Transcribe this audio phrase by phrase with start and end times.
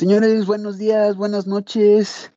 [0.00, 2.32] Señores, buenos días, buenas noches.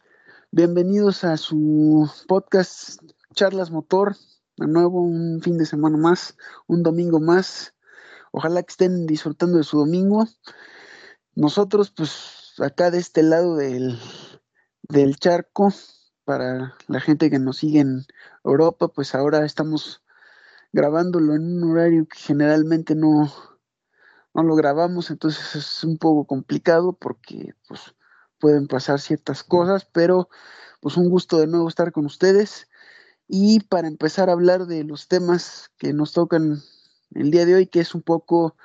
[0.51, 3.01] Bienvenidos a su podcast
[3.35, 4.17] Charlas Motor.
[4.57, 6.35] De nuevo, un fin de semana más,
[6.67, 7.73] un domingo más.
[8.33, 10.27] Ojalá que estén disfrutando de su domingo.
[11.35, 13.97] Nosotros, pues, acá de este lado del,
[14.81, 15.73] del charco,
[16.25, 18.05] para la gente que nos sigue en
[18.43, 20.03] Europa, pues ahora estamos
[20.73, 23.31] grabándolo en un horario que generalmente no,
[24.33, 27.95] no lo grabamos, entonces es un poco complicado porque pues
[28.39, 30.29] pueden pasar ciertas cosas, pero
[30.81, 32.67] pues un gusto de nuevo estar con ustedes.
[33.27, 36.61] Y para empezar a hablar de los temas que nos tocan
[37.11, 38.57] el día de hoy, que es un poco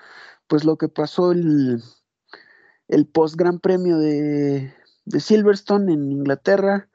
[0.49, 1.83] pues lo que pasó el,
[2.89, 4.75] el post Gran Premio de,
[5.05, 6.89] de Silverstone en Inglaterra,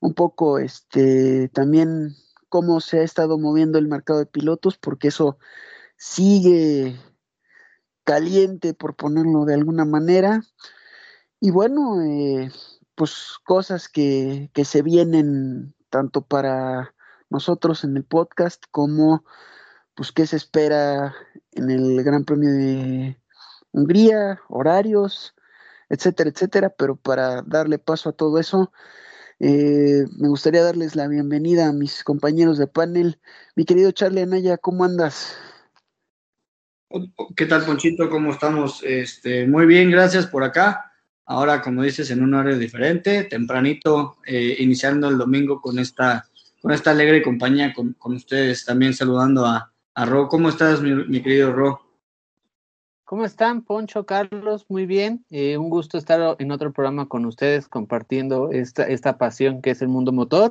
[0.00, 2.16] un poco este también
[2.48, 5.38] cómo se ha estado moviendo el mercado de pilotos, porque eso
[5.96, 6.96] sigue
[8.10, 10.42] caliente, por ponerlo de alguna manera.
[11.38, 12.50] Y bueno, eh,
[12.96, 16.92] pues cosas que, que se vienen tanto para
[17.28, 19.24] nosotros en el podcast como
[19.94, 21.14] pues qué se espera
[21.52, 23.16] en el Gran Premio de
[23.70, 25.36] Hungría, horarios,
[25.88, 26.70] etcétera, etcétera.
[26.70, 28.72] Pero para darle paso a todo eso,
[29.38, 33.20] eh, me gustaría darles la bienvenida a mis compañeros de panel.
[33.54, 35.36] Mi querido Charlie Anaya, ¿cómo andas?
[37.36, 38.10] ¿Qué tal, Ponchito?
[38.10, 38.82] ¿Cómo estamos?
[38.82, 40.90] Este, muy bien, gracias por acá.
[41.24, 46.26] Ahora, como dices, en un horario diferente, tempranito, eh, iniciando el domingo con esta,
[46.60, 48.64] con esta alegre compañía con, con ustedes.
[48.64, 50.26] También saludando a, a Ro.
[50.26, 51.80] ¿Cómo estás, mi, mi querido Ro?
[53.04, 54.66] ¿Cómo están, Poncho, Carlos?
[54.68, 55.24] Muy bien.
[55.30, 59.82] Eh, un gusto estar en otro programa con ustedes compartiendo esta, esta pasión que es
[59.82, 60.50] el mundo motor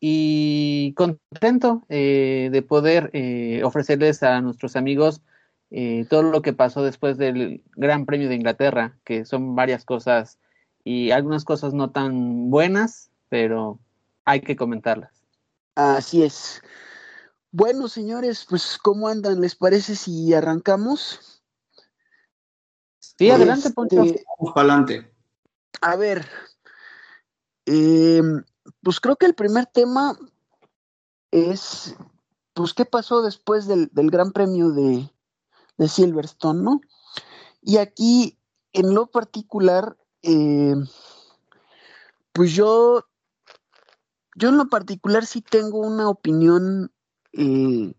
[0.00, 5.22] y contento eh, de poder eh, ofrecerles a nuestros amigos
[5.70, 10.38] eh, todo lo que pasó después del Gran Premio de Inglaterra, que son varias cosas
[10.82, 13.78] y algunas cosas no tan buenas, pero
[14.24, 15.12] hay que comentarlas.
[15.76, 16.60] Así es.
[17.52, 19.40] Bueno, señores, pues ¿cómo andan?
[19.40, 21.42] ¿Les parece si arrancamos?
[22.98, 23.96] Sí, adelante, este, Poncho.
[23.96, 25.12] Vamos para adelante.
[25.82, 26.26] A ver,
[27.66, 28.22] eh,
[28.82, 30.18] pues creo que el primer tema
[31.30, 31.94] es,
[32.54, 35.10] pues, ¿qué pasó después del, del Gran Premio de,
[35.80, 36.80] de, Silverstone, no?
[37.62, 38.38] Y aquí,
[38.72, 40.74] en lo particular, eh,
[42.32, 43.06] pues yo,
[44.36, 46.92] yo en lo particular sí tengo una opinión,
[47.32, 47.94] eh,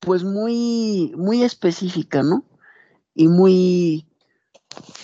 [0.00, 2.44] pues muy, muy específica, ¿no?
[3.14, 4.06] y muy,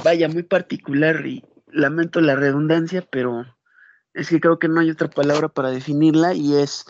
[0.04, 3.46] vaya, muy particular y lamento la redundancia, pero
[4.12, 6.84] es que creo que no hay otra palabra para definirla y es,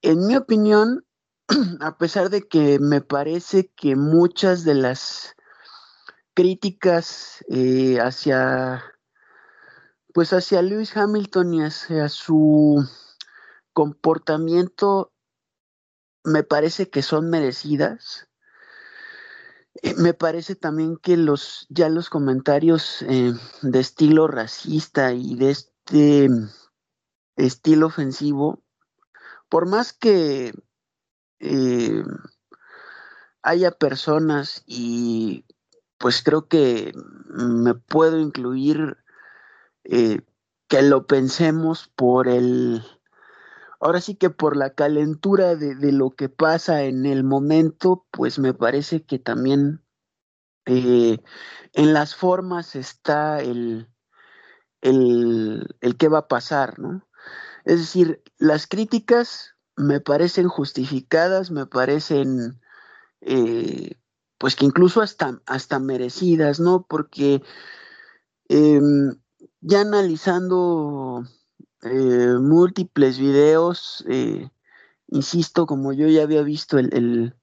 [0.00, 1.04] en mi opinión,
[1.80, 5.34] a pesar de que me parece que muchas de las
[6.34, 8.82] críticas eh, hacia,
[10.14, 12.88] pues hacia Lewis Hamilton y hacia su
[13.72, 15.12] comportamiento
[16.24, 18.28] me parece que son merecidas.
[19.82, 23.32] Eh, me parece también que los ya los comentarios eh,
[23.62, 26.28] de estilo racista y de este
[27.36, 28.62] estilo ofensivo,
[29.48, 30.52] por más que
[31.42, 32.04] eh,
[33.42, 35.44] haya personas y
[35.98, 36.92] pues creo que
[37.26, 38.96] me puedo incluir
[39.84, 40.20] eh,
[40.68, 42.82] que lo pensemos por el
[43.80, 48.54] ahora sí que por la calentura de, lo que pasa en el momento, pues me
[48.54, 49.82] parece que también
[50.66, 51.18] eh,
[51.72, 53.88] en las formas está el,
[54.80, 57.08] el, el qué va a pasar, ¿no?
[57.64, 62.60] Es decir, las críticas me parecen justificadas, me parecen,
[63.20, 63.98] eh,
[64.38, 66.86] pues que incluso hasta, hasta merecidas, ¿no?
[66.88, 67.42] Porque
[68.48, 68.80] eh,
[69.60, 71.24] ya analizando
[71.82, 74.04] eh, múltiples videos.
[74.08, 74.50] Eh,
[75.08, 77.34] insisto, como yo ya había visto el, el,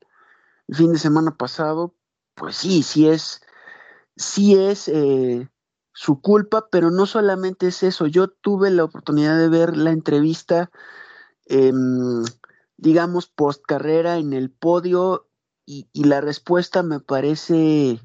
[0.76, 1.96] fin de semana pasado,
[2.36, 3.42] pues sí, sí es,
[4.16, 4.92] sí es
[5.94, 8.06] su culpa, pero no solamente es eso.
[8.06, 10.70] Yo tuve la oportunidad de ver la entrevista,
[11.50, 11.74] eh,
[12.78, 15.28] digamos, post carrera en el podio
[15.66, 18.00] y, la respuesta me parece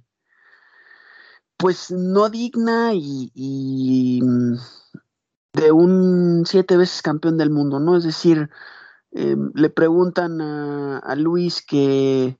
[1.56, 4.20] pues no digna y,
[5.52, 7.96] de un siete veces campeón del mundo, ¿no?
[7.96, 8.50] Es decir,
[9.12, 12.38] eh, le preguntan a, Luis que,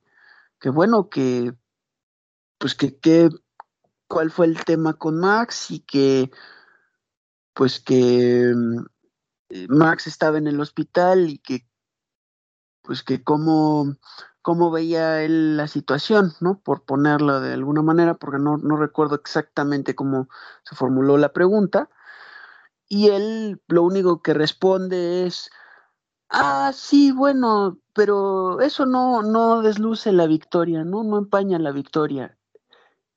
[0.59, 1.55] que, bueno, que,
[2.59, 3.31] pues que, que,
[4.09, 6.31] cuál fue el tema con Max y que,
[7.55, 8.53] pues que
[9.69, 11.67] Max estaba en el hospital y que,
[12.83, 13.97] pues que cómo
[14.45, 16.61] cómo veía él la situación, ¿no?
[16.61, 20.29] Por ponerlo de alguna manera, porque no, no recuerdo exactamente cómo
[20.65, 21.89] se formuló la pregunta.
[22.87, 25.51] Y él lo único que responde es,
[26.29, 31.05] ah, sí, bueno, pero eso no, no desluce la victoria, ¿no?
[31.05, 32.37] No empaña la victoria.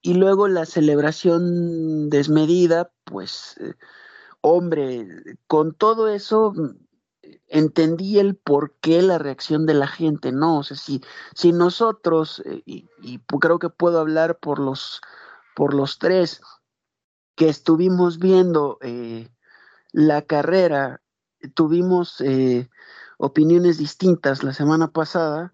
[0.02, 3.74] Y luego la celebración desmedida, pues, eh,
[4.50, 5.08] hombre,
[5.48, 6.54] con todo eso
[7.48, 10.60] entendí el por qué la reacción de la gente, ¿no?
[10.60, 11.02] O sea, si,
[11.34, 15.02] si nosotros, eh, y, creo que puedo hablar por los,
[15.56, 16.42] por los tres,
[17.36, 19.30] que estuvimos viendo eh,
[19.92, 21.02] la carrera,
[21.54, 22.70] tuvimos eh,
[23.18, 25.54] opiniones distintas la semana pasada,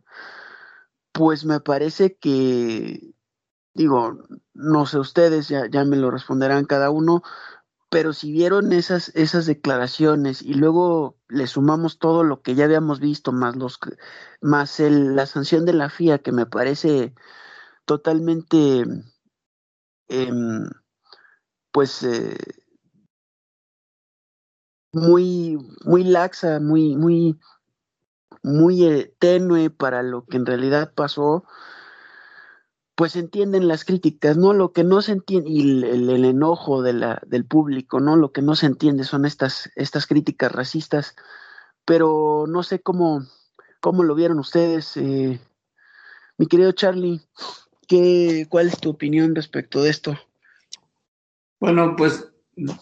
[1.12, 3.14] pues me parece que,
[3.74, 4.24] digo,
[4.54, 7.22] no sé ustedes, ya, ya me lo responderán cada uno,
[7.94, 13.00] pero si vieron esas, esas declaraciones y luego le sumamos todo lo que ya habíamos
[13.00, 13.78] visto, más los
[14.42, 17.14] más la sanción de la FIA, que me parece
[17.86, 18.84] totalmente
[20.08, 20.70] em,
[21.72, 22.36] pues eh,
[24.92, 27.40] muy, muy laxa, muy, muy,
[28.42, 31.44] muy eh, tenue para lo que en realidad pasó,
[32.96, 34.54] pues entienden las críticas, ¿no?
[34.54, 38.16] Lo que no se entiende, y el, enojo de la, del público, ¿no?
[38.16, 41.16] Lo que no se entiende son estas, estas críticas racistas,
[41.86, 43.26] pero no sé cómo,
[43.80, 44.96] cómo lo vieron ustedes.
[44.98, 45.40] Eh,
[46.38, 47.22] mi querido Charlie,
[47.88, 50.18] ¿qué, ¿cuál es tu opinión respecto de esto?
[51.60, 52.28] Bueno, pues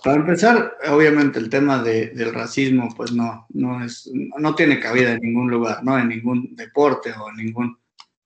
[0.04, 5.22] para empezar, obviamente el tema del racismo, pues no, no es, no tiene cabida en
[5.22, 5.98] ningún lugar, ¿no?
[5.98, 7.78] En ningún deporte o en ningún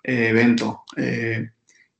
[0.03, 0.83] eh, evento.
[0.97, 1.51] Eh,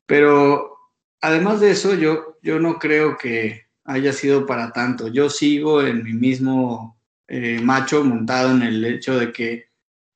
[0.05, 0.77] pero
[1.21, 5.07] además de eso, yo, yo no creo que haya sido para tanto.
[5.07, 9.65] Yo sigo en mi mismo eh, macho montado en el hecho de que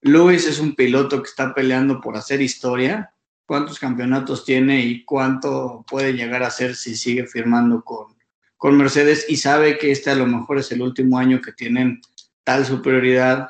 [0.01, 3.13] Luis es un piloto que está peleando por hacer historia.
[3.45, 8.15] ¿Cuántos campeonatos tiene y cuánto puede llegar a ser si sigue firmando con,
[8.57, 12.01] con Mercedes y sabe que este a lo mejor es el último año que tienen
[12.44, 13.47] tal superioridad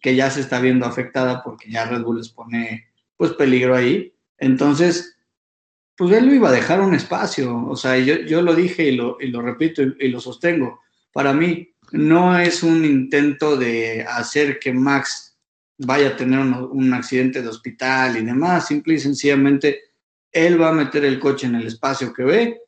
[0.00, 4.14] que ya se está viendo afectada porque ya Red Bull les pone pues peligro ahí.
[4.38, 5.18] Entonces,
[6.00, 7.66] pues él lo iba a dejar un espacio.
[7.66, 10.80] O sea, yo, yo lo dije y lo, y lo repito y, lo sostengo.
[11.12, 15.36] Para mí no es un intento de hacer que Max
[15.76, 18.68] vaya a tener un, un, accidente de hospital y demás.
[18.68, 19.78] Simple y sencillamente,
[20.32, 22.62] él va a meter el coche en el espacio que ve,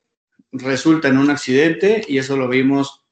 [0.53, 3.03] resulta en un accidente y eso lo vimos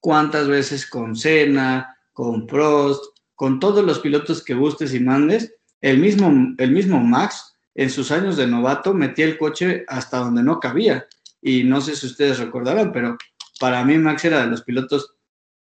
[0.00, 3.02] cuántas veces con Senna, con Prost,
[3.34, 5.54] con todos los pilotos que gustes y mandes.
[5.80, 10.42] El mismo, el mismo Max en sus años de novato metía el coche hasta donde
[10.42, 11.06] no cabía.
[11.42, 13.18] Y no sé si ustedes recordarán, pero
[13.60, 15.14] para mí Max era de los pilotos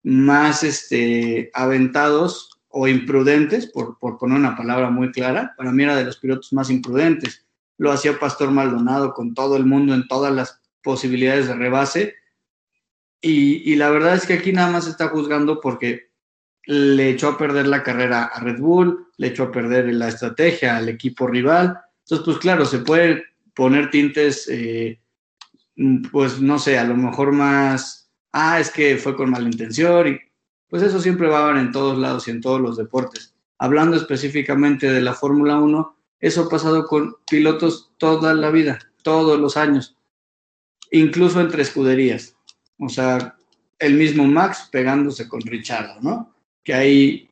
[0.05, 5.53] más este, aventados o imprudentes, por, por poner una palabra muy clara.
[5.57, 7.45] Para mí era de los pilotos más imprudentes.
[7.77, 12.15] Lo hacía Pastor Maldonado con todo el mundo en todas las posibilidades de rebase.
[13.21, 16.11] Y, y, la verdad es que aquí nada más está juzgando porque
[16.67, 20.77] le echó a perder la carrera a Red Bull, le echó a perder la estrategia
[20.77, 25.01] al equipo rival entonces, pues claro, se puede poner tintes, eh,
[26.13, 30.19] pues no sé, a lo mejor más, ah, es que fue con mala intención y
[30.69, 33.35] pues eso siempre va a haber en todos lados y en todos los deportes.
[33.59, 39.41] Hablando específicamente de la Fórmula 1, eso ha pasado con pilotos toda la vida, todos
[39.41, 39.97] los años,
[40.93, 42.37] incluso entre escuderías.
[42.79, 43.37] O sea,
[43.81, 46.33] el mismo Max pegándose con Richard, ¿no?
[46.63, 47.26] Que ahí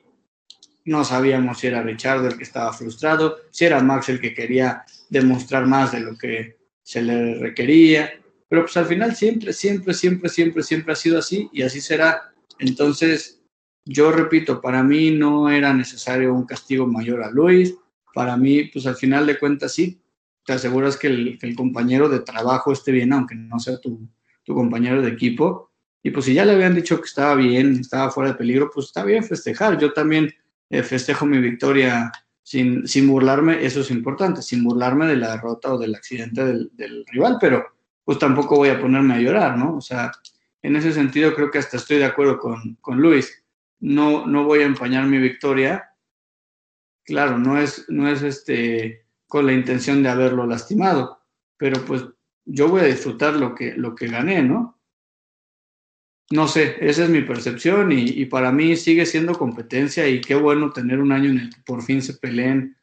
[0.85, 4.85] no sabíamos si era Richard el que estaba frustrado, si era Max el que quería
[5.09, 8.13] demostrar más de lo que se le requería,
[8.49, 12.33] pero pues al final siempre, siempre, siempre, siempre, siempre ha sido así y así será.
[12.59, 13.43] Entonces,
[13.85, 17.75] yo repito, para mí no era necesario un castigo mayor a Luis,
[18.15, 20.01] para mí, pues al final de cuentas sí,
[20.45, 24.09] te aseguras que el, que el compañero de trabajo esté bien, aunque no sea tu,
[24.45, 25.73] tu compañero de equipo.
[26.03, 28.87] Y pues si ya le habían dicho que estaba bien, estaba fuera de peligro, pues
[28.87, 29.79] está bien festejar.
[29.79, 30.33] Yo también
[30.71, 32.11] eh, festejo mi victoria
[32.43, 37.05] sin, sin burlarme, eso es importante, sin burlarme de la derrota o del accidente del,
[37.07, 37.65] rival, pero
[38.05, 39.77] pues tampoco voy a ponerme a llorar, ¿no?
[39.77, 40.13] O sea,
[40.63, 43.45] en ese sentido creo que hasta estoy de acuerdo con, con Luis.
[43.81, 45.91] No, no voy a empañar mi victoria.
[47.05, 51.21] Claro, no es, no es este, con la intención de haberlo lastimado,
[51.57, 52.05] pero pues
[52.45, 54.79] yo voy a disfrutar lo que, lo que gané, ¿no?
[56.31, 60.73] No sé, esa es mi percepción y, para mí sigue siendo competencia y qué bueno
[60.73, 62.77] tener un año en el que por fin se peleen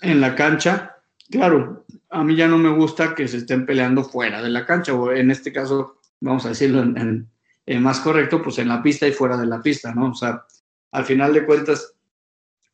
[0.00, 0.96] en la cancha.
[1.30, 4.94] Claro, a mí ya no me gusta que se estén peleando fuera de la cancha
[4.94, 7.28] o en este caso, vamos a decirlo en,
[7.80, 10.10] más correcto, pues en la pista y fuera de la pista, ¿no?
[10.10, 10.44] O sea,
[10.92, 11.94] al final de cuentas,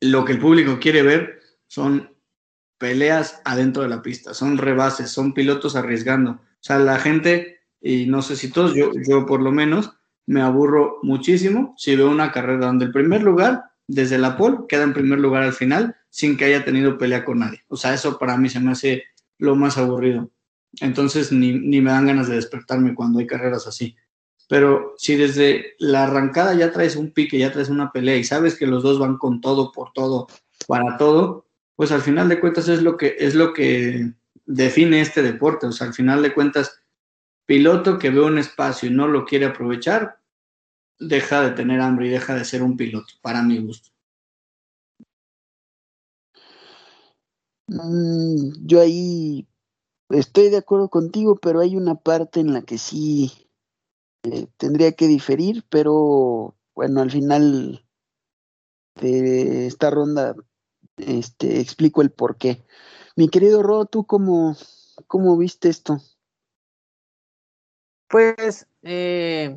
[0.01, 2.15] lo que el público quiere ver son
[2.79, 6.33] peleas adentro de la pista, son rebases, son pilotos arriesgando.
[6.33, 7.56] O sea, la gente,
[7.87, 9.93] y no sé si todos, yo, yo por lo menos,
[10.27, 14.83] me aburro muchísimo si veo una carrera donde el primer lugar, desde la pole, queda
[14.83, 17.63] en primer lugar al final sin que haya tenido pelea con nadie.
[17.69, 19.05] O sea, eso para mí se me hace
[19.39, 20.31] lo más aburrido.
[20.81, 23.95] Entonces ni, ni me dan ganas de despertarme cuando hay carreras así.
[24.49, 28.57] Pero si desde la arrancada ya traes un pique, ya traes una pelea y sabes
[28.57, 30.27] que los dos van con todo, por todo,
[30.67, 34.13] para todo, pues al final de cuentas es lo que, es lo que
[34.45, 35.67] define este deporte.
[35.67, 36.81] O sea, al final de cuentas,
[37.47, 40.19] piloto que ve un espacio y no lo quiere aprovechar,
[40.99, 43.91] deja de tener hambre y deja de ser un piloto, para mi gusto.
[47.69, 49.47] Mm, yo ahí
[50.11, 53.49] estoy de acuerdo contigo, pero hay una parte en la que sí
[54.25, 57.85] eh, tendría que diferir, pero bueno, al final
[59.01, 60.35] de esta ronda
[60.97, 62.65] este, explico el por qué.
[63.17, 64.57] Mi querido Ro, ¿tú cómo,
[65.07, 66.01] cómo viste esto?
[68.09, 69.57] Pues eh,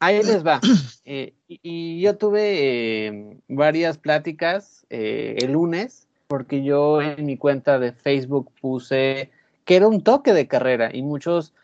[0.00, 0.60] ahí les va.
[1.08, 7.92] Eh, y, yo tuve eh, varias pláticas el lunes, porque yo en mi cuenta de
[7.92, 9.30] Facebook puse
[9.64, 11.54] que era un toque de carrera y muchos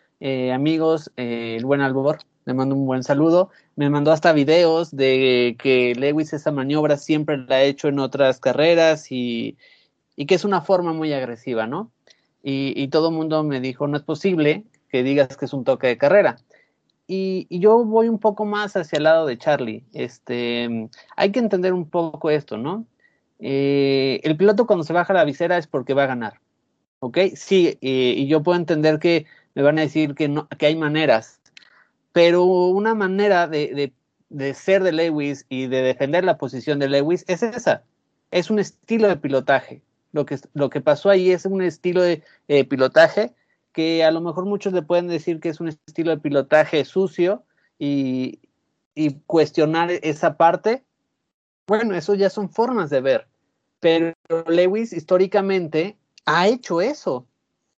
[0.53, 5.97] amigos, el buen Albor, le mando un buen saludo, me mandó hasta videos de que
[5.97, 9.57] Lewis esa maniobra siempre la ha hecho en otras carreras y,
[10.15, 11.91] y que es una forma muy agresiva, ¿no?
[12.45, 15.65] Y, y todo el mundo me dijo, no es posible que digas que es un
[15.65, 16.37] toque de carrera.
[17.09, 19.85] Y, yo voy un poco más hacia el lado de Charlie.
[19.95, 22.87] Este, hay que entender un poco esto, ¿no?
[23.41, 26.41] Eh, el piloto cuando se baja la visera es porque va a ganar.
[27.01, 27.19] ¿Ok?
[27.35, 30.77] Sí, eh, y yo puedo entender que me van a decir que, no, que hay
[30.77, 31.41] maneras,
[32.13, 33.93] pero una manera de,
[34.55, 37.83] ser de Lewis y de defender la posición de Lewis es esa.
[38.31, 39.83] Es un estilo de pilotaje.
[40.13, 43.35] Lo que, lo que pasó ahí es un estilo de eh, pilotaje
[43.73, 47.45] que a lo mejor muchos le pueden decir que es un estilo de pilotaje sucio
[47.79, 48.41] y,
[49.27, 50.85] cuestionar esa parte.
[51.67, 53.27] Bueno, eso ya son formas de ver.
[53.81, 54.13] Pero
[54.47, 57.27] Lewis históricamente ha hecho eso,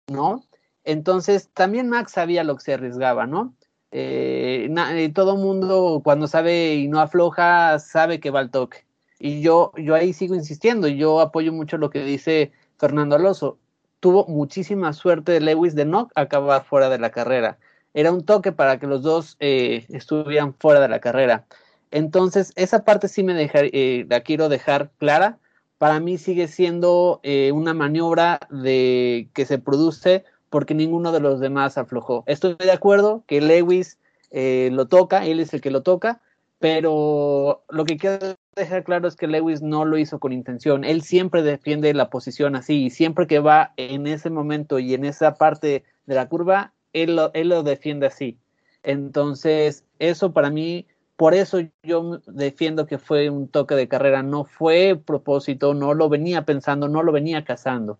[0.08, 0.44] ¿no?
[0.82, 3.54] Entonces, también Max sabía lo que se arriesgaba, ¿no?
[3.92, 8.84] Eh, eh, todo mundo cuando sabe y no afloja, sabe que va al toque.
[9.20, 13.58] Y yo, yo ahí sigo insistiendo, yo apoyo mucho lo que dice Fernando Alonso
[14.04, 17.56] tuvo muchísima suerte de Lewis de no acabar fuera de la carrera.
[17.94, 21.46] Era un toque para que los dos eh, estuvieran fuera de la carrera.
[21.90, 25.38] Entonces, esa parte sí me eh, la quiero dejar clara.
[25.78, 31.40] Para mí sigue siendo eh, una maniobra de que se produce porque ninguno de los
[31.40, 32.24] demás aflojó.
[32.26, 33.96] Estoy de acuerdo que Lewis
[34.30, 36.20] lo toca, él es el que lo toca,
[36.58, 40.84] pero lo que quiero dejar claro es que Lewis no lo hizo con intención.
[40.84, 45.04] Él siempre defiende la posición así y siempre que va en ese momento y en
[45.04, 48.38] esa parte de la curva, él lo, él lo defiende así.
[48.82, 54.44] Entonces, eso para mí, por eso yo defiendo que fue un toque de carrera, no
[54.44, 57.98] fue propósito, no lo venía pensando, no lo venía cazando.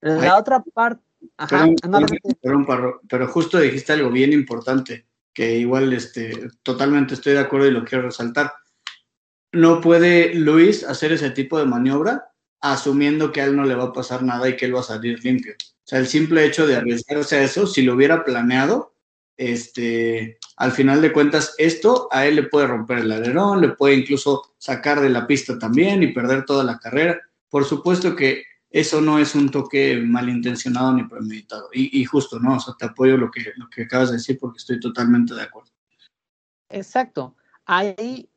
[0.00, 1.02] La otra parte...
[3.08, 7.84] pero justo dijiste algo bien importante que igual este, totalmente estoy de acuerdo y lo
[7.84, 8.52] quiero resaltar.
[9.52, 12.28] No puede Luis hacer ese tipo de maniobra
[12.60, 14.84] asumiendo que a él no le va a pasar nada y que él va a
[14.84, 15.54] salir limpio.
[15.58, 18.94] O sea, el simple hecho de arriesgarse a eso, si lo hubiera planeado,
[19.36, 23.96] este, al final de cuentas, esto a él le puede romper el alerón, le puede
[23.96, 27.20] incluso sacar de la pista también y perder toda la carrera.
[27.50, 31.68] Por supuesto que eso no es un toque malintencionado ni premeditado.
[31.72, 32.56] Y, justo, ¿no?
[32.56, 35.42] O sea, te apoyo lo que, lo que acabas de decir porque estoy totalmente de
[35.42, 35.70] acuerdo.
[36.70, 37.36] Exacto.
[37.66, 38.30] Ahí,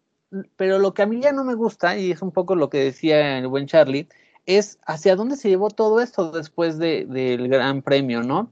[0.57, 2.79] pero lo que a mí ya no me gusta, y es un poco lo que
[2.79, 4.09] decía el buen Charlie,
[4.45, 8.51] es hacia dónde se llevó todo esto después de, del Gran Premio, ¿no?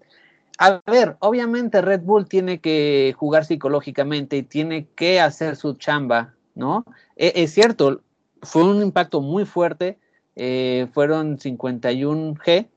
[0.59, 6.33] A ver, obviamente Red Bull tiene que jugar psicológicamente y tiene que hacer su chamba,
[6.55, 6.85] ¿no?
[7.17, 8.01] E, es cierto,
[8.41, 9.97] fue un impacto muy fuerte,
[10.35, 12.67] eh, fueron 51G,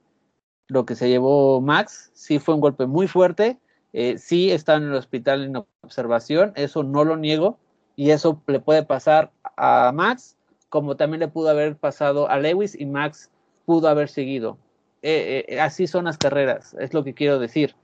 [0.69, 3.59] lo que se llevó Max, sí fue un golpe muy fuerte,
[3.93, 7.59] eh, sí estaba en el hospital en observación, eso no lo niego,
[7.95, 10.37] y eso le puede pasar a Max,
[10.69, 13.31] como también le pudo haber pasado a Lewis y Max
[13.65, 14.59] pudo haber seguido.
[15.03, 17.75] Eh, así son las carreras, es lo que quiero decir.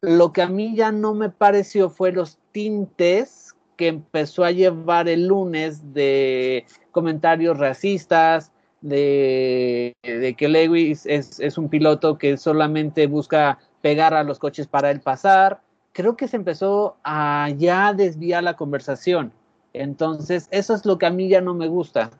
[0.00, 5.08] Lo que a mí ya no me pareció fue los tintes que empezó a llevar
[5.08, 9.94] el lunes de comentarios racistas, de,
[10.36, 15.60] que Lewis es, un piloto que solamente busca pegar a los coches para él pasar.
[15.92, 19.32] Creo que se empezó a ya desviar la conversación.
[19.72, 22.10] Entonces, eso es lo que a mí ya no me gusta.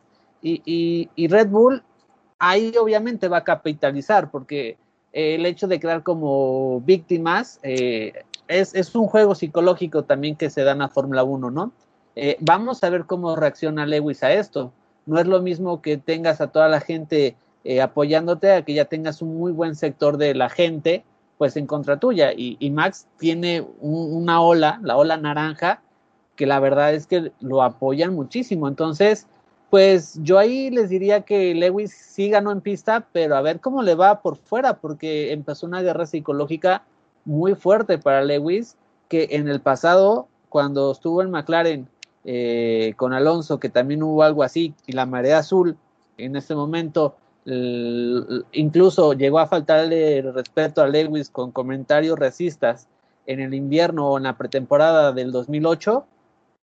[0.42, 1.82] Y, Red Bull,
[2.38, 4.76] ahí obviamente va a capitalizar porque
[5.12, 8.12] el hecho de quedar como víctimas eh,
[8.46, 11.72] es, un juego psicológico también que se da en la Fórmula 1, ¿no?
[12.14, 14.72] Eh, vamos a ver cómo reacciona Lewis a esto.
[15.08, 17.34] No es lo mismo que tengas a toda la gente
[17.64, 21.02] eh, apoyándote a que ya tengas un muy buen sector de la gente
[21.38, 22.32] pues en contra tuya.
[22.36, 25.80] Y, Max tiene una ola, la ola naranja,
[26.36, 28.68] que la verdad es que lo apoyan muchísimo.
[28.68, 29.26] Entonces,
[29.70, 33.82] pues yo ahí les diría que Lewis sí ganó en pista, pero a ver cómo
[33.82, 36.82] le va por fuera, porque empezó una guerra psicológica
[37.24, 38.76] muy fuerte para Lewis,
[39.08, 41.88] que en el pasado, cuando estuvo en McLaren
[42.30, 45.78] eh, con Alonso, que también hubo algo así, y la marea azul
[46.18, 47.16] en ese momento,
[48.52, 52.86] incluso llegó a faltarle respeto a Lewis con comentarios racistas
[53.24, 56.04] en el invierno o en la pretemporada del 2008,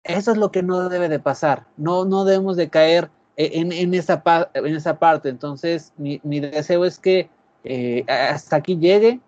[0.02, 1.66] eso es lo que no debe de pasar.
[1.76, 4.21] No, no debemos de caer en, en, esa,
[4.54, 5.28] en esa parte.
[5.28, 7.31] Entonces, mi, mi deseo es que
[7.62, 9.21] eh, hasta aquí llegue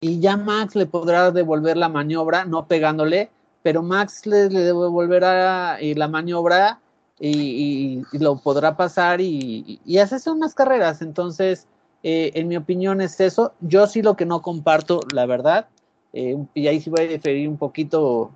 [0.00, 3.30] y ya Max le podrá devolver la maniobra, no pegándole,
[3.68, 6.80] pero Max le, le devolverá y la maniobra
[7.20, 11.02] y, lo podrá pasar y, y, hacerse unas carreras.
[11.02, 11.66] Entonces,
[12.02, 13.52] eh, en mi opinión es eso.
[13.60, 15.68] Yo sí lo que no comparto, la verdad,
[16.14, 18.30] eh, y ahí sí voy a diferir un poquito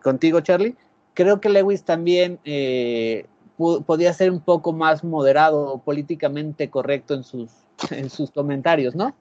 [0.00, 0.76] contigo, Charlie,
[1.12, 3.26] creo que Lewis también eh,
[3.84, 7.50] podía ser un poco más moderado, políticamente correcto en sus,
[7.90, 9.12] en sus comentarios, ¿no?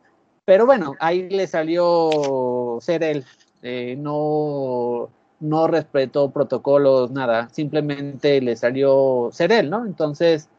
[0.46, 3.26] Pero bueno, ahí le salió ser él,
[3.62, 5.10] eh, no,
[5.40, 9.86] no respetó protocolos, nada, simplemente le salió ser él, ¿no?
[9.86, 10.50] Entonces,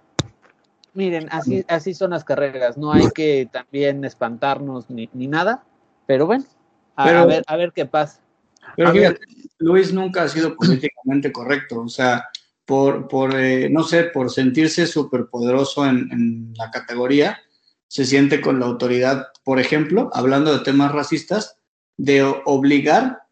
[0.95, 5.65] miren, así, así son las carreras, no hay que también espantarnos ni, ni nada,
[6.07, 6.45] pero bueno,
[6.97, 8.21] a, ver, a ver qué pasa.
[8.77, 8.93] Pero
[9.59, 12.29] Luis nunca ha sido políticamente correcto, o sea,
[12.65, 17.39] por, por eh, no sé, por sentirse superpoderoso en, en la categoría,
[17.89, 21.57] se siente con la autoridad, por ejemplo, hablando de temas racistas,
[21.97, 23.23] de obligar,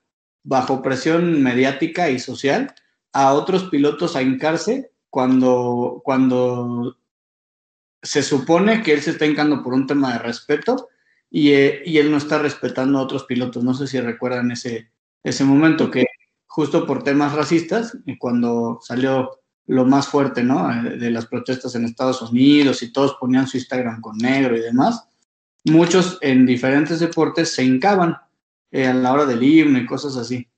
[0.46, 2.72] bajo presión mediática y social,
[3.12, 6.96] a otros pilotos a hincarse cuando, cuando
[8.00, 10.88] se supone que él se está hincando por un tema de respeto
[11.28, 13.64] y, eh, y él no está respetando a otros pilotos.
[13.64, 14.90] No sé si recuerdan ese,
[15.24, 16.04] ese momento que
[16.46, 20.70] justo por temas racistas, cuando salió lo más fuerte, ¿no?
[20.70, 24.60] Eh, de las protestas en Estados Unidos y todos ponían su Instagram con negro y
[24.60, 25.08] demás,
[25.64, 28.16] muchos en diferentes deportes se hincaban
[28.70, 30.48] eh, a la hora del himno y cosas así.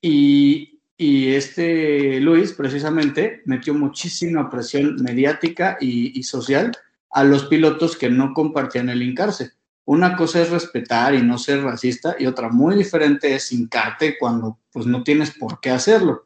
[0.00, 6.72] Y, y, este Luis precisamente metió muchísima presión mediática y, y social
[7.10, 9.52] a los pilotos que no compartían el hincarse.
[9.86, 14.58] Una cosa es respetar y no ser racista y otra muy diferente es hincarte cuando
[14.72, 16.24] pues no tienes por qué hacerlo.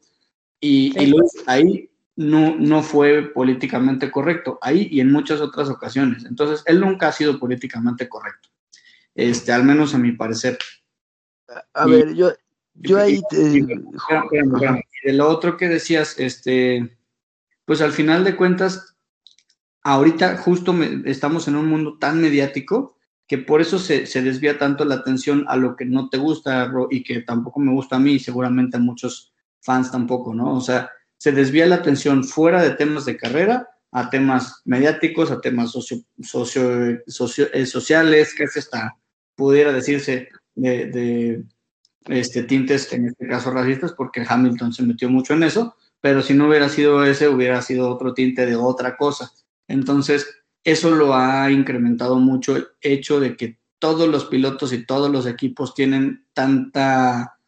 [0.60, 0.92] Y,
[1.46, 6.24] ahí no, no fue políticamente correcto, ahí y en muchas otras ocasiones.
[6.24, 8.48] Entonces, él nunca ha sido políticamente correcto,
[9.14, 10.58] este, al menos a mi parecer.
[11.74, 12.32] A ver, yo,
[12.74, 13.20] yo ahí...
[13.30, 13.36] Te...
[13.36, 16.98] de lo otro que decías, este,
[17.64, 18.96] pues al final de cuentas,
[19.82, 24.96] ahorita justo estamos en un mundo tan mediático que por eso se, desvía tanto la
[24.96, 28.18] atención a lo que no te gusta y que tampoco me gusta a mí y
[28.18, 30.56] seguramente a muchos fans tampoco, ¿no?
[30.56, 35.40] O sea, se desvía la atención fuera de temas de carrera a temas mediáticos, a
[35.40, 38.96] temas socio, socio, eh, sociales, que es esta,
[39.34, 40.28] pudiera decirse,
[40.58, 41.44] de,
[42.06, 46.34] este, tintes, en este caso racistas, porque Hamilton se metió mucho en eso, pero si
[46.34, 49.32] no hubiera sido ese, hubiera sido otro tinte de otra cosa.
[49.66, 50.26] Entonces,
[50.64, 55.26] eso lo ha incrementado mucho el hecho de que todos los pilotos y todos los
[55.26, 57.38] equipos tienen tanta,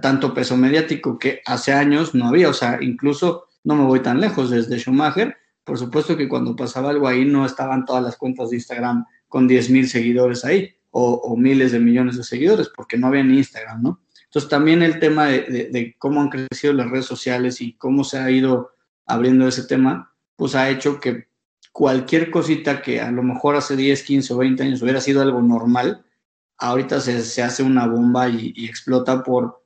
[0.00, 2.48] tanto peso mediático que hace años no había.
[2.48, 5.36] O sea, incluso no me voy tan lejos desde Schumacher.
[5.62, 9.46] Por supuesto que cuando pasaba algo ahí no estaban todas las cuentas de Instagram con
[9.46, 13.82] 10 mil seguidores ahí o, miles de millones de seguidores porque no había ni Instagram,
[13.82, 14.00] ¿no?
[14.26, 18.30] Entonces también el tema de, cómo han crecido las redes sociales y cómo se ha
[18.30, 18.70] ido
[19.04, 21.26] abriendo ese tema, pues ha hecho que
[21.72, 25.42] cualquier cosita que a lo mejor hace 10, 15 o 20 años hubiera sido algo
[25.42, 26.04] normal,
[26.58, 29.64] ahorita se, hace una bomba y, explota por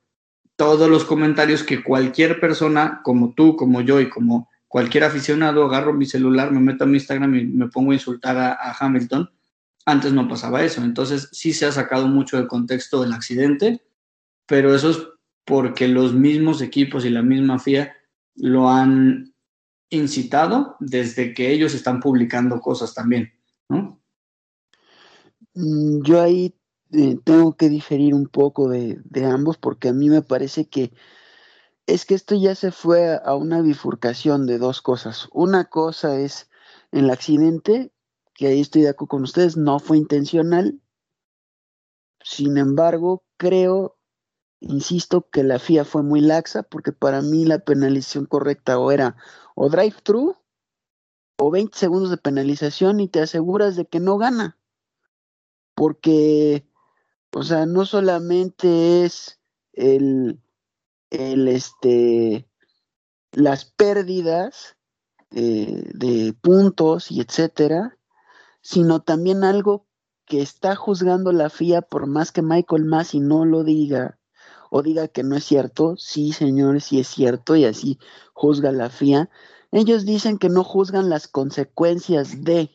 [0.55, 5.93] todos los comentarios que cualquier persona, como tú, como yo y como cualquier aficionado, agarro
[5.93, 9.29] mi celular, me meto a mi Instagram y me pongo a insultar a Hamilton.
[9.89, 13.81] Antes no pasaba eso, entonces sí se ha sacado mucho de contexto del accidente,
[14.45, 14.99] pero eso es
[15.45, 17.91] porque los mismos equipos y la misma FIA
[18.35, 19.33] lo han
[19.89, 23.33] incitado desde que ellos están publicando cosas también.
[25.55, 26.53] Mm, yo ahí
[26.91, 30.93] eh, tengo que diferir un poco de, ambos porque a mí me parece que
[31.87, 35.27] es que esto ya se fue a una bifurcación de dos cosas.
[35.31, 36.47] Una cosa es
[36.91, 37.91] el accidente
[38.39, 40.79] que ahí estoy de acuerdo con ustedes, no fue intencional.
[42.23, 43.97] Sin embargo, creo,
[44.61, 49.17] insisto, que la FIA fue muy laxa, porque para mí la penalización correcta o era
[49.55, 50.37] o drive-thru
[51.37, 54.57] o 20 segundos de penalización y te aseguras de que no gana.
[55.75, 56.65] Porque,
[57.33, 59.41] o sea, no solamente es
[59.73, 60.39] el,
[61.09, 62.47] el este,
[63.33, 64.77] las pérdidas
[65.31, 67.98] eh, de puntos y etcétera,
[68.61, 69.87] sino también algo
[70.25, 74.19] que está juzgando la FIA por más que Michael Massey no lo diga
[74.69, 77.97] o diga que no es cierto, sí señores, sí es cierto y así
[78.33, 79.29] juzga la FIA.
[79.71, 82.69] Ellos dicen que no juzgan las consecuencias de,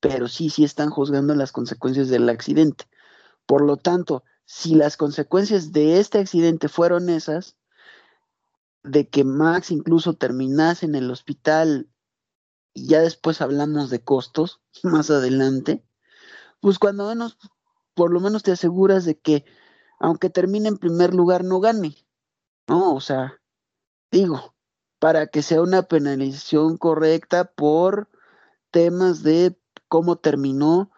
[0.00, 2.84] pero sí, sí están juzgando las consecuencias del accidente.
[3.46, 7.56] Por lo tanto, si las consecuencias de este accidente fueron esas,
[8.84, 11.88] de que Max incluso terminase en el hospital
[12.74, 15.84] y ya después hablamos de costos más adelante,
[16.60, 17.38] pues cuando menos,
[17.94, 19.44] por lo menos te aseguras de que
[19.98, 21.96] aunque termine en primer lugar no gane,
[22.66, 22.94] ¿no?
[22.94, 23.40] O sea,
[24.10, 24.54] digo,
[24.98, 28.08] para que sea una penalización correcta por
[28.70, 29.56] temas de
[29.88, 30.90] cómo terminó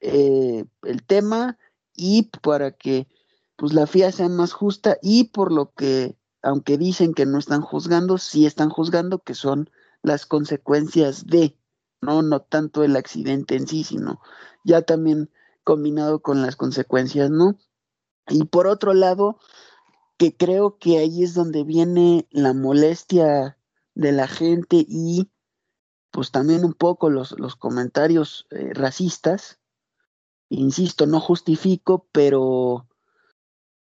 [0.00, 1.58] eh, el tema
[1.94, 3.08] y para que
[3.56, 7.62] pues la FIA sea más justa y por lo que aunque dicen que no están
[7.62, 9.70] juzgando, sí están juzgando que son
[10.02, 11.56] las consecuencias de,
[12.00, 14.20] no, no tanto el accidente en sí, sino
[14.64, 15.30] ya también
[15.64, 17.58] combinado con las consecuencias, ¿no?
[18.28, 19.38] Y por otro lado,
[20.16, 23.56] que creo que ahí es donde viene la molestia
[23.94, 25.30] de la gente y
[26.10, 29.58] pues también un poco los, los comentarios eh, racistas.
[30.48, 32.88] Insisto, no justifico, pero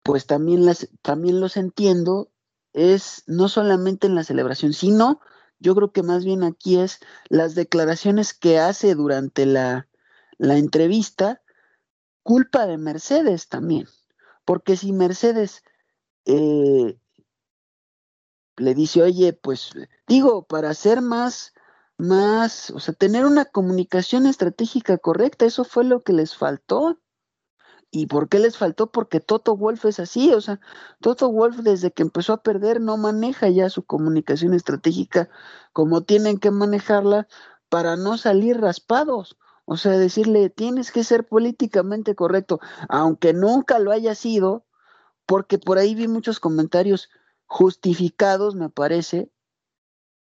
[0.03, 2.31] pues también, las, también los entiendo.
[2.73, 5.19] Es no solamente en la celebración, sino
[5.61, 9.87] yo creo que más bien aquí es las declaraciones que hace durante la,
[10.39, 11.41] entrevista,
[12.23, 13.87] culpa de Mercedes también.
[14.43, 15.63] Porque si Mercedes
[16.25, 16.97] eh,
[18.57, 19.71] le dice, oye, pues
[20.07, 21.53] digo, para ser más,
[21.97, 26.99] más, o sea, tener una comunicación estratégica correcta, eso fue lo que les faltó.
[27.91, 28.89] ¿Y por qué les faltó?
[28.89, 30.61] Porque Toto Wolf es así, o sea,
[31.01, 35.29] Toto Wolf desde que empezó a perder no maneja ya su comunicación estratégica
[35.73, 37.27] como tienen que manejarla
[37.69, 39.37] para no salir raspados.
[39.65, 44.65] O sea, decirle, tienes que ser políticamente correcto, aunque nunca lo haya sido,
[45.25, 47.09] porque por ahí vi muchos comentarios
[47.45, 49.31] justificados, me parece,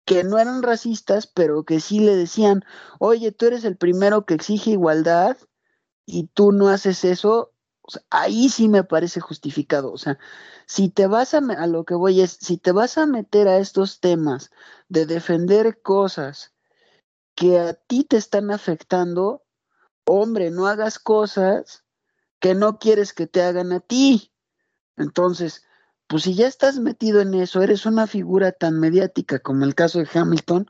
[0.06, 2.64] que no eran racistas, pero que sí le decían,
[3.00, 5.38] oye, tú eres el primero que exige igualdad
[6.06, 7.53] y tú no haces eso,
[8.10, 9.92] ahí sí me parece justificado.
[9.92, 10.18] O sea,
[10.66, 13.58] si te vas a, a lo que voy es, si te vas a meter a
[13.58, 14.52] estos temas
[14.90, 16.54] de defender cosas
[17.36, 19.44] que a ti te están afectando,
[20.06, 21.84] hombre, no hagas cosas
[22.40, 24.34] que no quieres que te hagan a ti.
[24.98, 25.66] Entonces,
[26.08, 30.00] pues si ya estás metido en eso, eres una figura tan mediática como el caso
[30.00, 30.70] de Hamilton,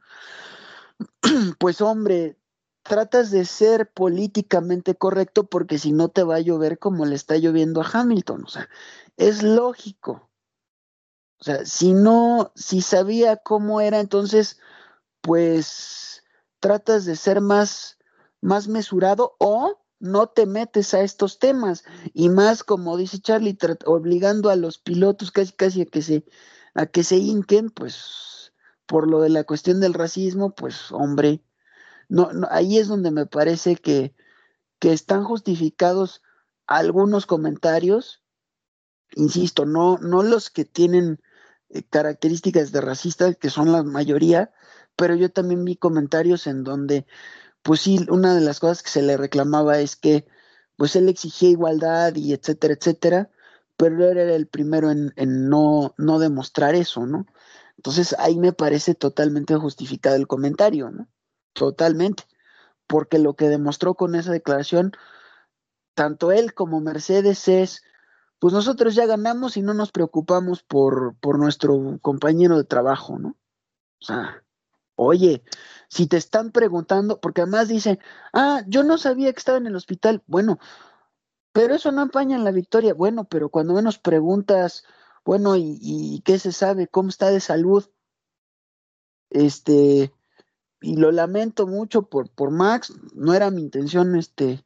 [1.60, 2.38] pues hombre,
[2.84, 7.38] tratas de ser políticamente correcto porque si no te va a llover como le está
[7.38, 8.44] lloviendo a Hamilton.
[8.44, 8.70] O sea,
[9.18, 10.30] es lógico.
[11.40, 14.60] O sea, si no, si sabía cómo era, entonces,
[15.22, 16.24] pues
[16.60, 17.98] tratas de ser más,
[18.42, 21.84] más mesurado o no te metes a estos temas.
[22.14, 26.26] Y más, como dice Charlie, obligando a los pilotos casi casi a que se,
[26.74, 28.54] a que se hinquen, pues,
[28.86, 31.42] por lo de la cuestión del racismo, pues, hombre,
[32.14, 34.14] no, ahí es donde me parece que,
[34.80, 36.22] que están justificados
[36.68, 38.24] algunos comentarios,
[39.16, 41.20] insisto, no, no los que tienen
[41.70, 44.52] eh, características de racista, que son la mayoría,
[44.96, 47.08] pero yo también vi comentarios en donde,
[47.64, 50.28] pues sí, una de las cosas que se le reclamaba es que,
[50.78, 53.32] pues él exigía igualdad y etcétera, etcétera,
[53.78, 57.26] pero él era el primero en, en no, no demostrar eso, ¿no?
[57.78, 61.08] Entonces ahí me parece totalmente justificado el comentario, ¿no?
[61.54, 62.24] Totalmente,
[62.88, 64.92] porque lo que demostró con esa declaración,
[65.94, 67.84] tanto él como Mercedes es,
[68.40, 73.38] pues nosotros ya ganamos y no nos preocupamos por, por nuestro compañero de trabajo, ¿no?
[74.02, 74.44] O sea,
[74.96, 75.44] oye,
[75.88, 78.00] si te están preguntando, porque además dice,
[78.34, 80.60] ah, yo no sabía que estaba en el hospital, bueno,
[81.54, 84.84] pero eso no empaña en la victoria, bueno, pero cuando menos preguntas,
[85.24, 86.88] bueno, ¿y, y qué se sabe?
[86.88, 87.86] ¿Cómo está de salud?
[89.30, 90.12] Este,
[90.84, 94.64] y lo lamento mucho por, por Max, no era mi intención este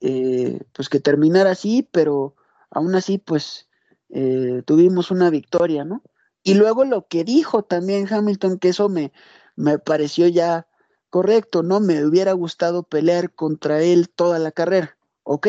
[0.00, 2.34] eh, pues que terminara así, pero
[2.70, 3.68] aún así pues
[4.08, 6.02] eh, tuvimos una victoria, ¿no?
[6.42, 9.12] Y luego lo que dijo también Hamilton, que eso me,
[9.56, 10.66] me pareció ya
[11.10, 14.96] correcto, no me hubiera gustado pelear contra él toda la carrera.
[15.22, 15.48] Ok,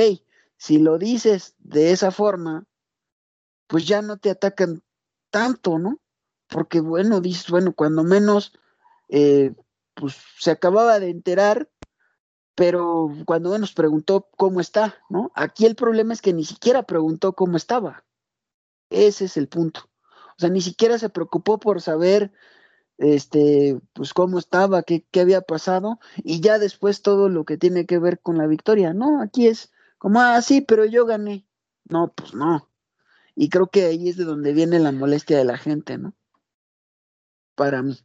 [0.57, 2.65] si lo dices de esa forma,
[3.67, 4.83] pues ya no te atacan
[5.29, 6.01] tanto, ¿no?
[6.49, 8.51] Porque bueno, dices, bueno, cuando menos,
[9.11, 9.53] eh,
[9.93, 11.69] pues se acababa de enterar,
[12.55, 15.31] pero cuando menos preguntó cómo está, ¿no?
[15.35, 18.05] Aquí el problema es que ni siquiera preguntó cómo estaba.
[18.89, 19.89] Ese es el punto.
[20.37, 22.31] O sea, ni siquiera se preocupó por saber
[22.97, 27.85] este, pues cómo estaba, qué, qué había pasado, y ya después todo lo que tiene
[27.85, 28.93] que ver con la victoria.
[28.93, 31.45] No, aquí es como, ah, sí, pero yo gané.
[31.89, 32.69] No, pues no.
[33.35, 36.13] Y creo que ahí es de donde viene la molestia de la gente, ¿no?
[37.55, 37.97] Para mí.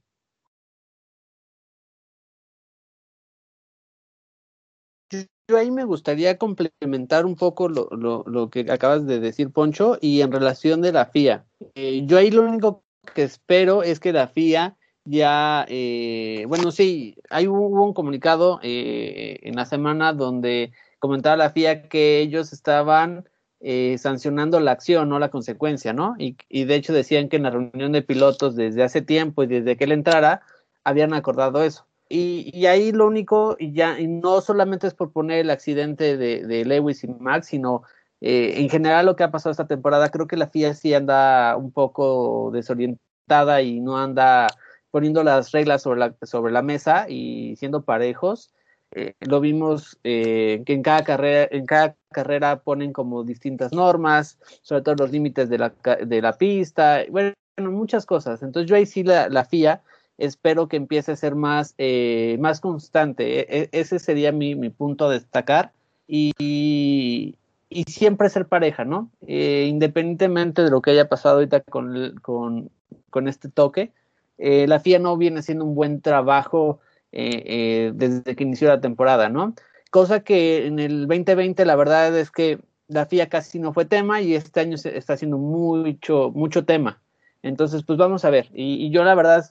[5.48, 10.32] Yo ahí me gustaría complementar un poco lo, que acabas de decir, Poncho, y en
[10.32, 11.46] relación de la FIA.
[11.76, 12.82] Eh, yo ahí lo único
[13.14, 19.38] que espero es que la FIA ya, eh, bueno, sí, hay hubo un comunicado eh,
[19.42, 23.28] en la semana donde comentaba la FIA que ellos estaban
[23.60, 26.16] eh, sancionando la acción, no la consecuencia, ¿no?
[26.18, 29.46] Y, y, de hecho decían que en la reunión de pilotos desde hace tiempo y
[29.46, 30.42] desde que él entrara,
[30.82, 31.85] habían acordado eso.
[32.08, 36.16] Y, y, ahí lo único, y ya, y no solamente es por poner el accidente
[36.16, 37.82] de, Lewis y Max, sino
[38.20, 41.56] eh, en general lo que ha pasado esta temporada, creo que la FIA sí anda
[41.56, 44.46] un poco desorientada y no anda
[44.92, 48.52] poniendo las reglas sobre la, sobre la mesa y siendo parejos.
[48.92, 54.38] Eh, lo vimos eh, que en cada carrera, en cada carrera ponen como distintas normas,
[54.62, 55.74] sobre todo los límites de la,
[56.06, 58.42] de la pista, bueno, muchas cosas.
[58.42, 59.82] Entonces yo ahí sí la, la FIA
[60.18, 63.40] espero que empiece a ser más, eh, más constante.
[63.40, 65.72] E, e ese sería mi, mi, punto a destacar.
[66.08, 67.34] Y,
[67.68, 69.10] y, siempre ser pareja, ¿no?
[69.26, 72.70] Eh, independientemente de lo que haya pasado ahorita con, con,
[73.10, 73.92] con este toque,
[74.38, 76.80] eh, la FIA no viene haciendo un buen trabajo
[77.12, 79.54] desde que inició la temporada, ¿no?
[79.90, 84.20] Cosa que en el 2020 la verdad es que la FIA casi no fue tema
[84.20, 87.00] y este año se está haciendo mucho, mucho tema.
[87.42, 88.48] Entonces, pues vamos a ver.
[88.52, 89.46] Y yo la verdad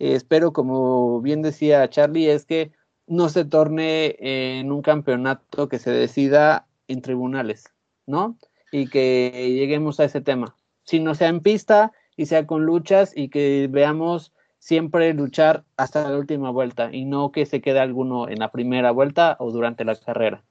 [0.00, 2.72] eh, espero, como bien decía Charlie, es que
[3.06, 7.72] no se torne en un campeonato que se decida en tribunales,
[8.06, 8.38] ¿no?
[8.72, 10.56] Y que lleguemos a ese tema.
[10.84, 16.08] Si no sea en pista y sea con luchas y que veamos siempre luchar hasta
[16.08, 19.84] la última vuelta y no que se quede alguno en la primera vuelta o durante
[19.84, 20.44] la carrera.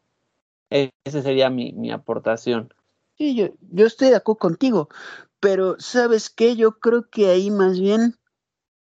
[0.70, 2.74] E-, esa sería mi, mi aportación.
[3.18, 4.90] Sí, yo, yo estoy de acuerdo contigo,
[5.40, 6.56] pero ¿sabes qué?
[6.56, 8.16] Yo creo que ahí más bien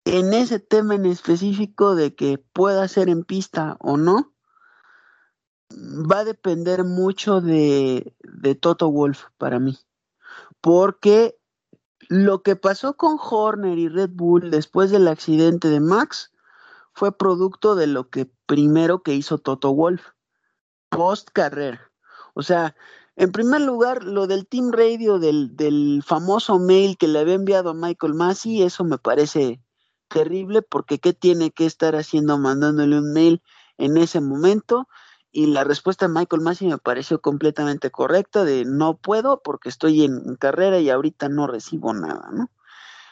[0.09, 4.33] en ese tema en específico de que pueda ser en pista o no,
[5.71, 8.15] va a depender mucho de,
[8.61, 9.79] Toto Wolf para mí.
[10.63, 11.39] Porque
[12.09, 16.33] lo que pasó con Horner y Red Bull después del accidente de Max
[16.95, 20.03] fue producto de lo que primero que hizo Toto Wolf,
[20.89, 21.93] post carrera.
[22.33, 22.75] O sea,
[23.17, 27.71] en primer lugar, lo del Team Radio, del, del famoso mail que le había enviado
[27.71, 29.61] a Michael Massey, eso me parece
[30.09, 33.43] terrible porque ¿qué tiene que estar haciendo mandándole un mail
[33.77, 34.89] en ese momento?
[35.31, 40.05] Y la respuesta de Michael Massey me pareció completamente correcta de no puedo porque estoy
[40.05, 42.51] en carrera y ahorita no recibo nada, ¿no?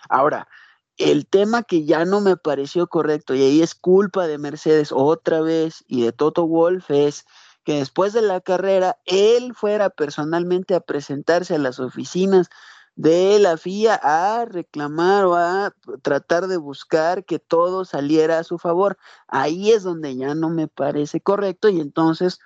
[0.09, 0.49] Ahora,
[0.97, 5.41] el tema que ya no me pareció correcto y ahí es culpa de Mercedes otra
[5.41, 7.27] vez y de Toto Wolf es
[7.65, 12.49] que después de la carrera él fuera personalmente a presentarse a las oficinas
[12.97, 18.59] de la FIA a reclamar o a tratar de buscar que todo saliera a su
[18.59, 18.97] favor.
[19.29, 22.41] Ahí es donde ya no me parece correcto y entonces,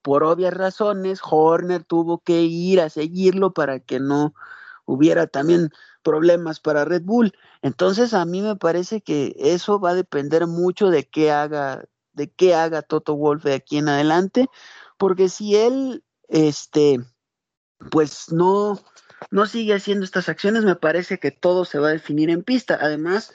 [0.00, 4.34] por obvias razones, Horner tuvo que ir a seguirlo para que no
[4.86, 5.70] hubiera también
[6.02, 7.34] problemas para Red Bull.
[7.60, 12.30] Entonces, a mí me parece que eso va a depender mucho de qué haga de
[12.30, 14.48] qué haga Toto Wolf de aquí en adelante,
[14.96, 17.00] porque si él este
[17.90, 18.80] pues no
[19.30, 22.78] no sigue haciendo estas acciones, me parece que todo se va a definir en pista.
[22.80, 23.32] Además,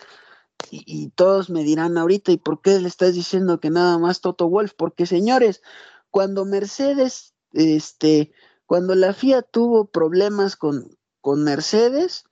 [0.72, 4.50] y, todos me dirán ahorita, ¿y por qué le estás diciendo que nada más Toto
[4.50, 4.74] Wolf?
[4.76, 5.62] Porque señores,
[6.10, 8.32] cuando Mercedes, este,
[8.66, 12.26] cuando la FIA tuvo problemas con, con Mercedes,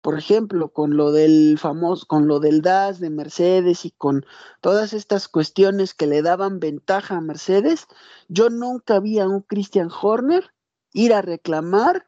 [0.00, 4.26] por ejemplo, con lo del famoso, con lo del DAS de Mercedes y con
[4.60, 7.86] todas estas cuestiones que le daban ventaja a Mercedes,
[8.28, 10.52] yo nunca vi a un Christian Horner
[10.92, 12.06] ir a reclamar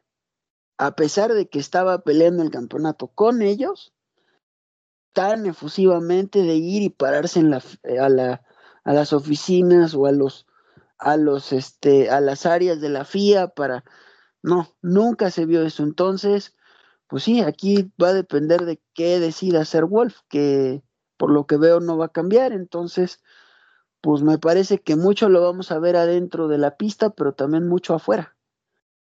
[0.77, 3.93] a pesar de que estaba peleando el campeonato con ellos,
[5.13, 8.43] tan efusivamente de ir y pararse en la, eh, a, la,
[8.83, 10.45] a las oficinas o a los
[10.99, 13.83] a los este a las áreas de la FIA para
[14.43, 15.83] no, nunca se vio eso.
[15.83, 16.55] Entonces,
[17.07, 20.83] pues sí, aquí va a depender de qué decida hacer Wolf, que
[21.17, 22.53] por lo que veo no va a cambiar.
[22.53, 23.21] Entonces,
[24.01, 27.67] pues me parece que mucho lo vamos a ver adentro de la pista, pero también
[27.67, 28.36] mucho afuera.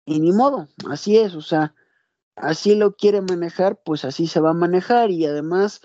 [0.05, 1.75] Y ni modo, así es, o sea,
[2.35, 5.81] así lo quiere manejar, pues así se va a manejar y además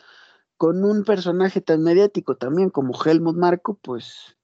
[0.57, 4.37] con un personaje tan mediático también como Helmut Marco, pues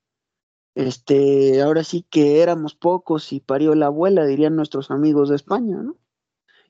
[0.74, 5.76] este, ahora sí que éramos pocos y parió la abuela, dirían nuestros amigos de España,
[5.82, 5.98] ¿no?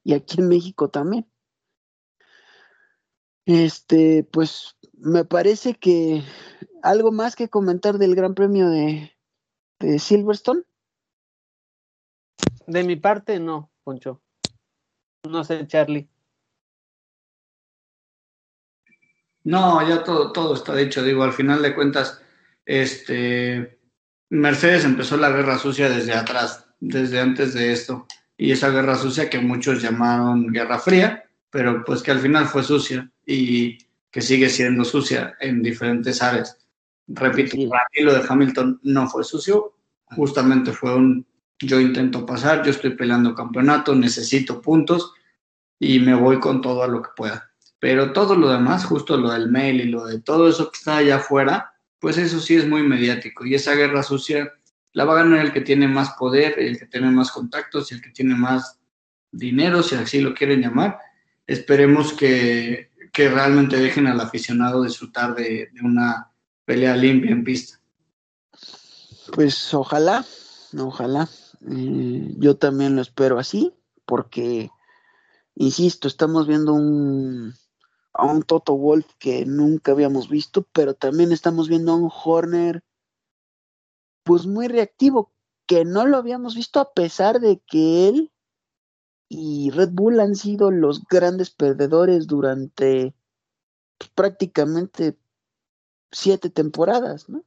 [0.04, 1.28] Y aquí en México también.
[3.44, 6.22] Este, pues me parece que
[6.82, 9.12] algo más que comentar del Gran Premio de,
[9.80, 10.62] de Silverstone.
[12.66, 14.20] De mi parte, no, Poncho.
[15.28, 16.08] No sé, Charlie.
[19.44, 21.02] No, ya todo, todo está dicho.
[21.02, 22.22] Digo, al final de cuentas,
[22.64, 23.78] este
[24.30, 28.06] Mercedes empezó la guerra sucia desde atrás, desde antes de esto.
[28.36, 32.62] Y esa guerra sucia que muchos llamaron guerra fría, pero pues que al final fue
[32.62, 33.78] sucia y
[34.10, 36.58] que sigue siendo sucia en diferentes áreas.
[37.08, 39.74] Repito, para mí lo de Hamilton no fue sucio,
[40.06, 41.26] justamente fue un
[41.62, 45.12] yo intento pasar, yo estoy peleando campeonato, necesito puntos
[45.78, 47.50] y me voy con todo a lo que pueda.
[47.78, 50.98] Pero todo lo demás, justo lo del mail y lo de todo eso que está
[50.98, 53.44] allá afuera, pues eso sí es muy mediático.
[53.44, 54.52] Y esa guerra sucia
[54.92, 57.94] la va a ganar el que tiene más poder, el que tiene más contactos y
[57.94, 58.78] el que tiene más
[59.30, 60.98] dinero, si así lo quieren llamar.
[61.46, 66.30] Esperemos que, que realmente dejen al aficionado disfrutar de, de una
[66.64, 67.80] pelea limpia en pista.
[69.32, 70.24] Pues ojalá,
[70.78, 71.28] ojalá.
[71.70, 74.70] Eh, yo también lo espero así, porque,
[75.54, 77.54] insisto, estamos viendo un,
[78.12, 82.82] a un Toto Wolf que nunca habíamos visto, pero también estamos viendo a un Horner,
[84.24, 85.32] pues muy reactivo,
[85.66, 88.32] que no lo habíamos visto a pesar de que él
[89.28, 93.14] y Red Bull han sido los grandes perdedores durante
[93.96, 95.16] pues, prácticamente
[96.10, 97.42] siete temporadas, ¿no?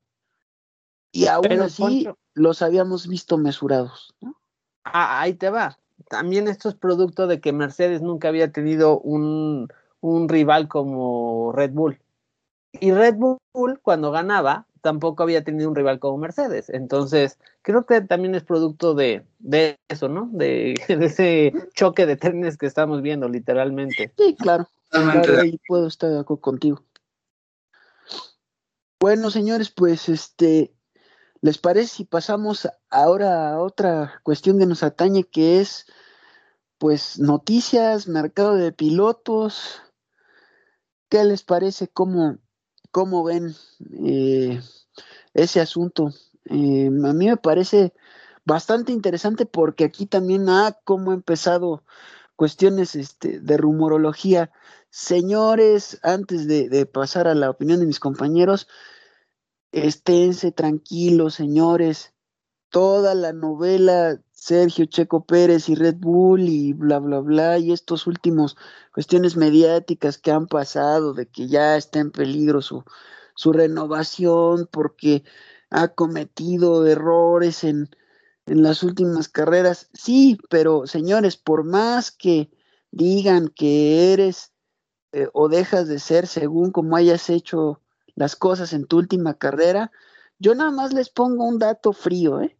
[1.12, 4.14] Y aún así los habíamos visto mesurados.
[4.22, 4.36] ¿no?
[4.84, 5.80] Ah, ahí te va.
[6.10, 9.70] También esto es producto de que Mercedes nunca había tenido un,
[10.02, 12.00] un rival como Red Bull.
[12.74, 16.70] Y Red Bull, cuando ganaba, tampoco había tenido un rival como Mercedes.
[16.70, 20.30] Entonces, creo que también es producto de, de eso, ¿no?
[20.32, 24.14] De, de, ese choque de trenes que estamos viendo, literalmente.
[24.18, 24.68] Sí, claro.
[24.90, 26.84] claro ahí puedo estar de acuerdo contigo.
[29.00, 30.75] Bueno, señores, pues este,
[31.46, 35.86] ¿Les parece si pasamos ahora a otra cuestión que nos atañe, que es,
[36.80, 39.80] pues, noticias, mercado de pilotos?
[41.08, 41.88] ¿Qué les parece?
[41.88, 42.40] ¿Cómo,
[42.90, 43.54] cómo ven
[44.04, 44.60] eh,
[45.36, 46.10] ese asunto?
[46.46, 47.94] Eh, a mí me parece
[48.44, 51.84] bastante interesante porque aquí también ha como empezado
[52.36, 54.52] cuestiones este, de rumorología.
[54.90, 58.68] Señores, antes de pasar a la opinión de mis compañeros,
[59.76, 62.14] esténse tranquilos, señores.
[62.70, 68.08] Toda la novela Sergio Checo Pérez y Red Bull y bla, bla, bla, y estos
[68.08, 68.58] últimos
[68.94, 72.84] cuestiones mediáticas que han pasado de que ya está en peligro su,
[73.36, 75.24] su renovación porque
[75.70, 77.90] ha cometido errores en,
[78.46, 79.90] en las últimas carreras.
[79.94, 82.50] Sí, pero señores, por más que
[82.92, 84.54] digan que eres
[85.12, 87.82] eh, o dejas de ser según como hayas hecho
[88.16, 89.92] las cosas en tu última carrera,
[90.40, 92.58] yo nada más les pongo un dato frío, ¿eh?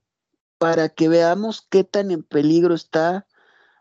[0.58, 3.28] Para que veamos qué tan en peligro está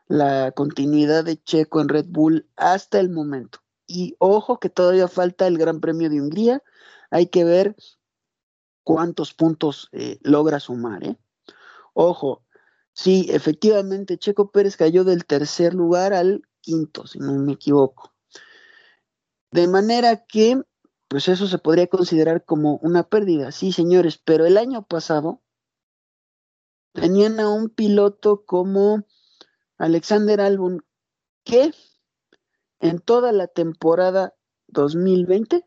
[0.07, 3.61] la continuidad de Checo en Red Bull hasta el momento.
[3.87, 6.63] Y ojo que todavía falta el Gran Premio de Hungría,
[7.11, 7.77] hay que ver
[8.83, 11.19] cuántos puntos eh, logra sumar, ¿eh?
[11.93, 12.45] Ojo,
[12.93, 18.13] sí, efectivamente Checo Pérez cayó del tercer lugar al quinto, si no me equivoco.
[19.53, 20.61] De manera que
[21.15, 23.53] pues eso se podría considerar como una pérdida.
[23.53, 25.45] Sí, señores, pero el año pasado
[26.93, 29.05] tenían a un piloto como
[29.79, 30.85] Alexander Albon
[31.45, 31.73] que
[32.81, 34.35] en toda la temporada
[34.67, 35.65] 2020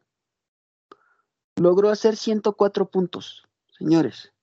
[1.55, 3.47] logró hacer 104 puntos,
[3.78, 4.34] señores.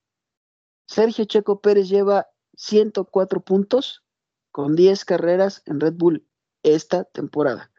[0.87, 4.03] Sergio Checo Pérez lleva 104 puntos
[4.51, 6.27] con 10 carreras en Red Bull
[6.63, 7.74] esta temporada.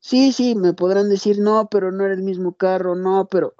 [0.00, 3.54] Sí, sí, me podrán decir, no, pero no era el mismo carro, no, pero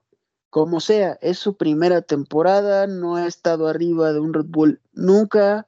[0.51, 5.67] como sea, es su primera temporada, no ha estado arriba de un Red Bull nunca,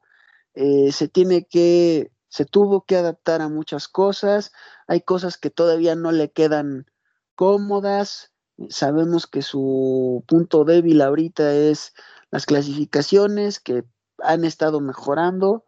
[0.54, 4.52] eh, se tiene que, se tuvo que adaptar a muchas cosas,
[4.88, 6.86] hay cosas que todavía no le quedan
[7.36, 8.32] cómodas,
[8.70, 11.94] sabemos que su punto débil ahorita es
[12.30, 13.84] las clasificaciones que
[14.18, 15.64] han estado mejorando,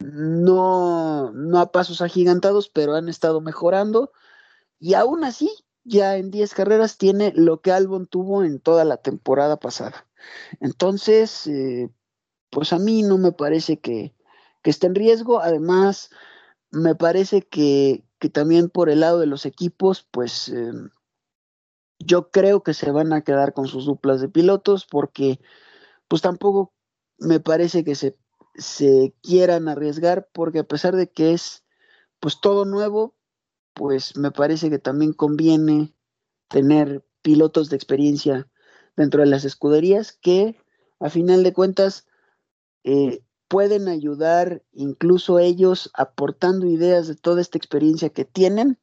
[0.00, 4.12] no, no a pasos agigantados, pero han estado mejorando.
[4.82, 5.48] Y aún así,
[5.84, 10.08] ya en 10 carreras tiene lo que Albon tuvo en toda la temporada pasada.
[10.58, 11.88] Entonces, eh,
[12.50, 14.12] pues a mí no me parece que,
[14.60, 15.38] que esté en riesgo.
[15.38, 16.10] Además,
[16.72, 20.72] me parece que, que, también por el lado de los equipos, pues eh,
[22.00, 25.38] yo creo que se van a quedar con sus duplas de pilotos porque
[26.08, 26.74] pues tampoco
[27.18, 28.18] me parece que se,
[28.56, 31.62] se quieran arriesgar porque a pesar de que es
[32.18, 33.14] pues todo nuevo,
[33.74, 35.94] pues me parece que también conviene
[36.48, 38.48] tener pilotos de experiencia
[38.96, 40.60] dentro de las escuderías que
[41.00, 42.06] a final de cuentas
[42.84, 48.78] eh, pueden ayudar incluso ellos aportando ideas de toda esta experiencia que tienen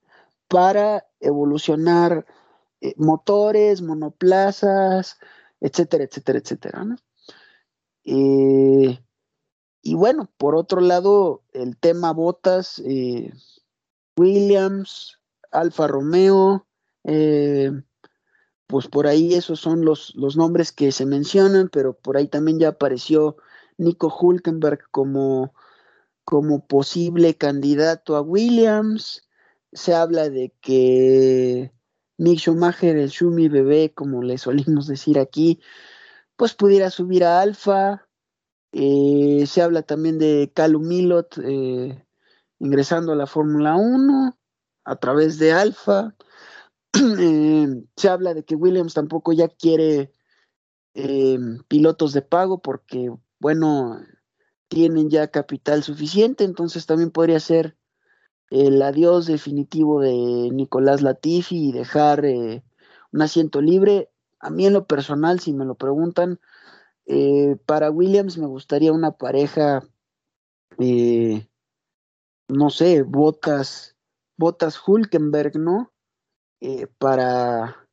[0.47, 2.25] para evolucionar
[2.81, 5.17] eh, motores, monoplazas,
[5.59, 6.85] etcétera, etcétera, etcétera.
[8.05, 8.99] Eh,
[9.81, 12.81] y bueno, por otro lado, el tema botas,
[14.19, 15.17] Williams,
[15.49, 16.67] Alfa Romeo,
[17.05, 17.71] eh,
[18.67, 22.59] pues por ahí esos son los, los, nombres que se mencionan, pero por ahí también
[22.59, 23.37] ya apareció
[23.77, 25.53] Nico Hulkenberg como,
[26.25, 29.27] como posible candidato a Williams.
[29.71, 31.71] Se habla de que
[32.17, 35.61] Mick Schumacher, el Schumi bebé, como le solimos decir aquí,
[36.35, 38.05] pues pudiera subir a Alfa.
[38.73, 42.05] Eh, se habla también de Calum Milot, eh,
[42.59, 44.37] ingresando a la Fórmula 1
[44.83, 46.15] a través de Alfa.
[47.19, 50.11] Eh, se habla de que Williams tampoco ya quiere
[50.95, 51.37] eh,
[51.67, 54.01] pilotos de pago porque, bueno,
[54.69, 57.77] tienen ya capital suficiente, entonces también podría ser
[58.49, 62.63] el adiós definitivo de Nicolás Latifi y dejar eh,
[63.11, 64.09] un asiento libre.
[64.39, 66.39] A mí en lo personal, si me lo preguntan,
[67.65, 69.83] para Williams me gustaría una pareja
[72.49, 73.95] no sé, botas,
[74.37, 75.93] botas Hulkenberg, ¿no?
[76.61, 77.87] Eh, para,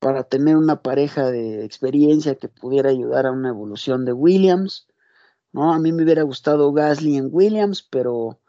[0.00, 4.88] para tener una pareja de experiencia que pudiera ayudar a una evolución de Williams,
[5.52, 5.72] ¿no?
[5.72, 8.40] A mí me hubiera gustado Gasly en Williams, pero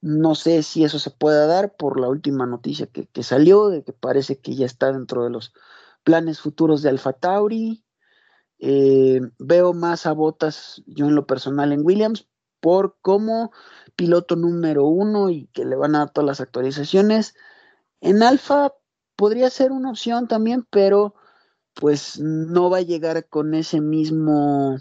[0.00, 3.84] no sé si eso se pueda dar por la última noticia que, que salió, de
[3.84, 5.54] que parece que ya está dentro de los
[6.02, 7.16] planes futuros de Alfa.
[8.58, 12.28] Eh, veo más a botas yo en lo personal en Williams
[12.60, 13.52] por cómo
[13.96, 17.34] piloto número uno y que le van a dar todas las actualizaciones.
[18.00, 18.74] En Alfa
[19.16, 21.14] podría ser una opción también, pero
[21.74, 24.78] pues no va a llegar con ese mismo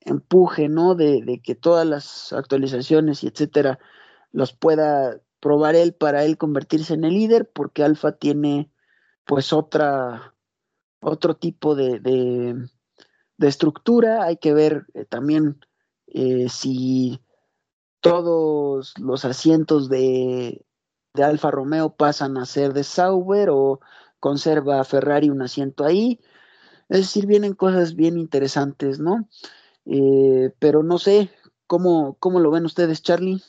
[0.00, 0.94] empuje, ¿no?
[0.94, 3.78] De, que todas las actualizaciones y etcétera
[4.32, 8.70] los pueda probar él para él convertirse en el líder, porque Alfa tiene
[9.24, 10.34] pues otra,
[11.00, 14.24] otro tipo de, de, estructura.
[14.24, 15.60] Hay que ver eh, también
[16.06, 17.20] eh, si
[18.00, 20.64] todos los asientos de,
[21.14, 23.80] de Alfa Romeo pasan a ser de Sauber o
[24.20, 26.20] conserva Ferrari un asiento ahí.
[26.88, 29.28] Es decir, vienen cosas bien interesantes, ¿no?
[29.84, 31.30] Eh, pero no sé,
[31.66, 33.42] ¿cómo, ¿cómo lo ven ustedes, Charlie?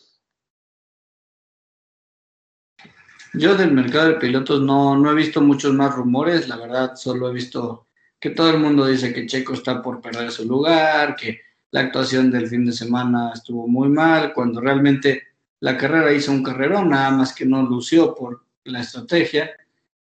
[3.34, 7.30] Yo del mercado de pilotos no, no he visto muchos más rumores, la verdad solo
[7.30, 7.86] he visto
[8.20, 11.41] que todo el mundo dice que Checo está por perder su lugar, que
[11.72, 15.24] la actuación del fin de semana estuvo muy mal, cuando realmente
[15.60, 19.52] la carrera hizo un carrerón, nada más que no lució por la estrategia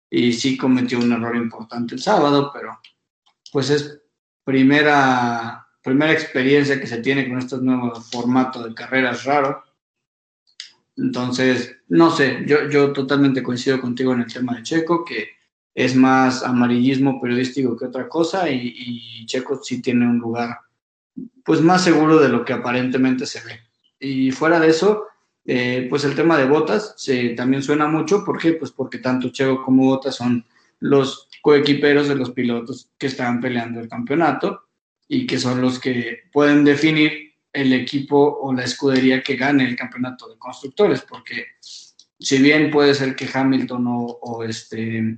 [0.10, 2.80] y sí cometió un error importante el sábado, pero
[3.52, 4.00] pues es
[4.44, 9.64] primera, primera experiencia que se tiene con este nuevo formato de carreras raro.
[10.96, 15.32] Entonces, no sé, yo, yo totalmente coincido contigo en el tema de Checo, que
[15.76, 20.58] es más amarillismo periodístico que otra cosa y, y Checo sí tiene un lugar
[21.44, 23.60] pues más seguro de lo que aparentemente se ve.
[24.00, 25.06] Y fuera de eso,
[25.46, 28.24] eh, pues el tema de botas se, también suena mucho.
[28.26, 28.54] ¿Por qué?
[28.54, 30.46] Pues porque tanto Checo como Botas son
[30.80, 34.64] los coequiperos de los pilotos que están peleando el campeonato
[35.08, 39.76] y que son los que pueden definir el equipo o la escudería que gane el
[39.76, 41.46] campeonato de constructores, porque
[42.20, 45.18] si bien puede ser que Hamilton o, este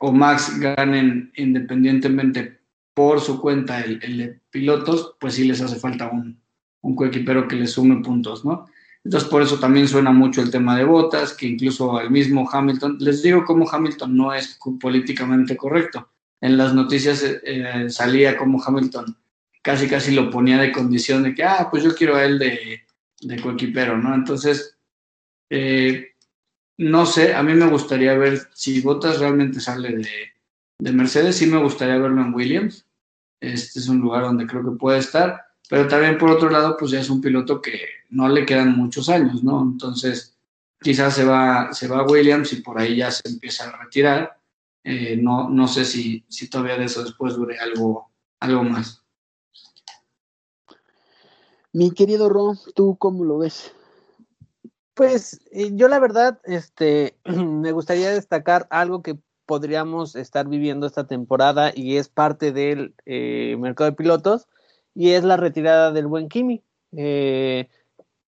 [0.00, 2.60] o Max ganen independientemente
[2.98, 6.36] por su cuenta el, de pilotos, pues sí les hace falta un,
[6.80, 8.66] un coequipero que les sume puntos, ¿no?
[9.04, 12.96] Entonces, por eso también suena mucho el tema de botas, que incluso el mismo Hamilton,
[12.98, 16.08] les digo cómo Hamilton no es políticamente correcto.
[16.40, 19.16] En las noticias eh, salía como Hamilton
[19.62, 22.80] casi casi lo ponía de condición de que, ah, pues yo quiero a él de,
[23.20, 24.12] de coequipero, ¿no?
[24.12, 24.76] Entonces,
[25.50, 26.14] eh,
[26.78, 30.08] no sé, a mí me gustaría ver si Botas realmente sale de,
[30.80, 32.87] de Mercedes, sí me gustaría verlo en Williams,
[33.40, 36.90] este es un lugar donde creo que puede estar, pero también por otro lado, pues
[36.90, 37.80] ya es un piloto que
[38.10, 39.62] no le quedan muchos años, ¿no?
[39.62, 40.36] Entonces,
[40.80, 44.38] quizás se va, se va Williams y por ahí ya se empieza a retirar.
[44.84, 48.10] Eh, no, no sé si, si todavía de eso después dure algo,
[48.40, 49.02] algo más.
[51.72, 53.72] Mi querido Ron, ¿tú cómo lo ves?
[54.94, 59.18] Pues eh, yo la verdad, este, me gustaría destacar algo que
[59.48, 64.46] podríamos estar viviendo esta temporada y es parte del eh, mercado de pilotos
[64.94, 66.62] y es la retirada del buen Kimi.
[66.94, 67.70] Eh,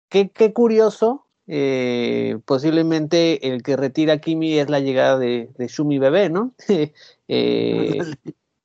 [0.09, 5.99] qué, qué, curioso, eh, posiblemente el que retira Kimi es la llegada de, de Shumi
[5.99, 6.53] Bebé, ¿no?
[7.27, 7.97] Eh,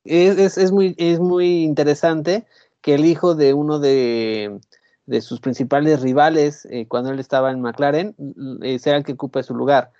[0.03, 2.45] es, es, es, muy, es muy interesante
[2.81, 4.59] que el hijo de uno de,
[5.07, 8.15] de sus principales rivales cuando él estaba en McLaren
[8.77, 9.91] sea el que ocupe su lugar.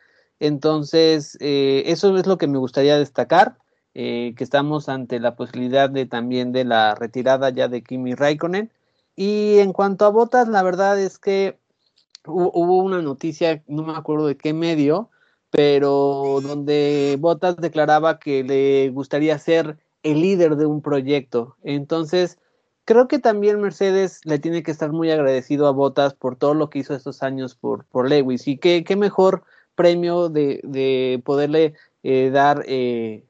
[0.42, 3.58] Entonces, eh, eso es lo que me gustaría destacar,
[3.94, 8.72] que estamos ante la posibilidad de también de la retirada ya de Kimi Raikkonen.
[9.16, 11.58] Y en cuanto a botas, la verdad es que
[12.26, 15.10] hubo una noticia, no me acuerdo de qué medio,
[15.52, 21.58] pero donde Botas declaraba que le gustaría ser el líder de un proyecto.
[21.62, 22.40] Entonces,
[22.86, 26.70] creo que también Mercedes le tiene que estar muy agradecido a Botas por todo lo
[26.70, 28.48] que hizo estos años por, por Lewis.
[28.48, 29.44] Y qué, qué mejor
[29.82, 31.74] premio de, de poderle
[32.04, 33.24] eh, dar eh,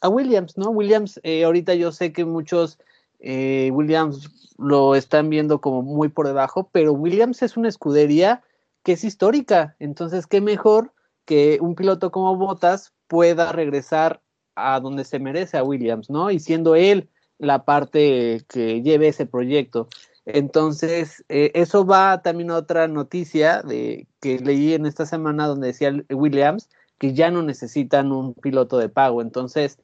[0.00, 0.70] a Williams, ¿no?
[0.70, 2.78] Williams, eh, ahorita yo sé que muchos
[3.20, 8.42] eh, Williams lo están viendo como muy por debajo, pero Williams es una escudería
[8.84, 9.76] que es histórica.
[9.80, 10.92] Entonces, qué mejor
[11.26, 14.22] que un piloto como Botas pueda regresar
[14.54, 16.30] a donde se merece a Williams, ¿no?
[16.30, 19.88] Y siendo él la parte que lleve ese proyecto.
[20.24, 25.68] Entonces, eh, eso va también a otra noticia de, que leí en esta semana donde
[25.68, 26.68] decía Williams
[26.98, 29.22] que ya no necesitan un piloto de pago.
[29.22, 29.78] Entonces,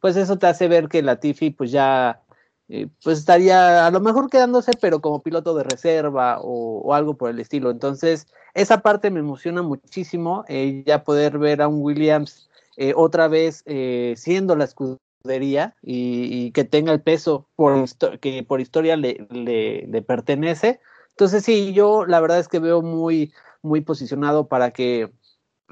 [0.00, 2.22] pues eso te hace ver que Latifi pues ya
[2.68, 7.14] eh, pues estaría a lo mejor quedándose, pero como piloto de reserva o, o algo
[7.16, 7.70] por el estilo.
[7.70, 13.28] Entonces, esa parte me emociona muchísimo, eh, ya poder ver a un Williams eh, otra
[13.28, 14.98] vez eh, siendo la escudería
[15.82, 17.84] y, que tenga el peso por
[18.20, 20.80] que por historia le, pertenece.
[21.10, 25.10] Entonces sí, yo la verdad es que veo muy, muy posicionado para que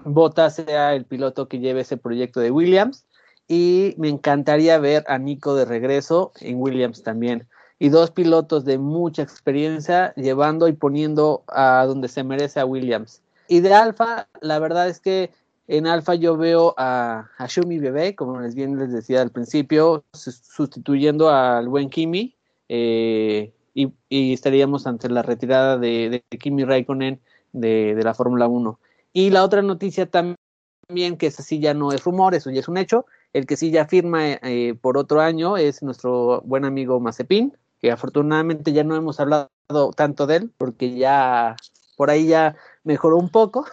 [0.05, 3.05] Bota sea el piloto que lleve ese proyecto de Williams
[3.49, 7.49] y me encantaría ver a Nico de regreso en Williams también.
[7.81, 13.23] Y dos pilotos de mucha experiencia llevando y poniendo a donde se merece a Williams.
[13.47, 15.31] Y de Alfa, la verdad es que
[15.69, 20.05] en Alfa yo veo a, a Shumi Bebé, como les bien les decía al principio,
[20.13, 22.35] sustituyendo al buen Kimi,
[22.71, 27.21] eh, y, y, estaríamos ante la retirada de, de Kimi Raikkonen
[27.53, 28.81] de, de la Fórmula 1.
[29.13, 32.69] Y la otra noticia también, que esa sí ya no es rumor, eso ya es
[32.69, 33.05] un hecho,
[33.35, 37.93] el que sí ya firma eh, por otro año es nuestro buen amigo Mazepin, que
[37.93, 39.51] afortunadamente ya no hemos hablado
[39.95, 41.57] tanto de él, porque ya
[41.97, 43.67] por ahí ya mejoró un poco,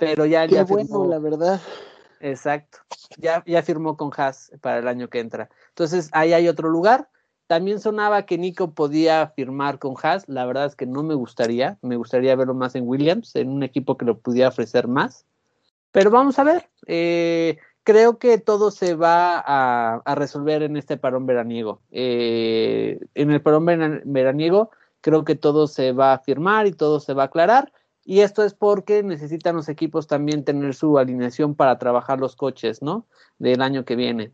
[0.00, 1.06] pero ya, Qué ya bueno, firmó.
[1.06, 1.60] la verdad.
[2.20, 2.78] Exacto.
[3.18, 5.50] Ya, ya firmó con Haas para el año que entra.
[5.68, 7.08] Entonces, ahí hay otro lugar.
[7.46, 10.28] También sonaba que Nico podía firmar con Haas.
[10.28, 11.78] La verdad es que no me gustaría.
[11.82, 15.26] Me gustaría verlo más en Williams, en un equipo que lo pudiera ofrecer más.
[15.92, 16.68] Pero vamos a ver.
[16.86, 21.82] Eh, creo que todo se va a, a, resolver en este parón veraniego.
[21.90, 23.66] Eh, en el parón
[24.04, 24.70] veraniego
[25.00, 27.72] creo que todo se va a firmar y todo se va a aclarar.
[28.10, 32.82] Y esto es porque necesitan los equipos también tener su alineación para trabajar los coches,
[32.82, 33.06] ¿no?
[33.38, 34.32] Del año que viene.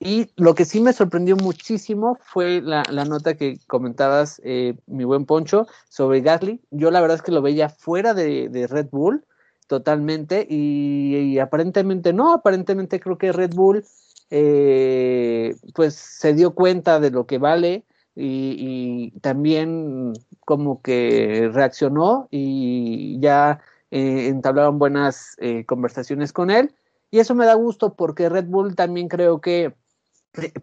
[0.00, 5.24] Y lo que sí me sorprendió muchísimo fue la, nota que comentabas, eh, mi buen
[5.24, 6.62] Poncho, sobre Gasly.
[6.72, 9.24] Yo la verdad es que lo veía fuera de, de Red Bull
[9.68, 13.84] totalmente y, y, aparentemente no, aparentemente creo que Red Bull
[14.30, 17.84] eh, pues se dio cuenta de lo que vale
[18.14, 23.60] y, también como que reaccionó y ya
[23.90, 26.74] eh, entablaron buenas eh, conversaciones con él
[27.10, 29.74] y eso me da gusto porque Red Bull también creo que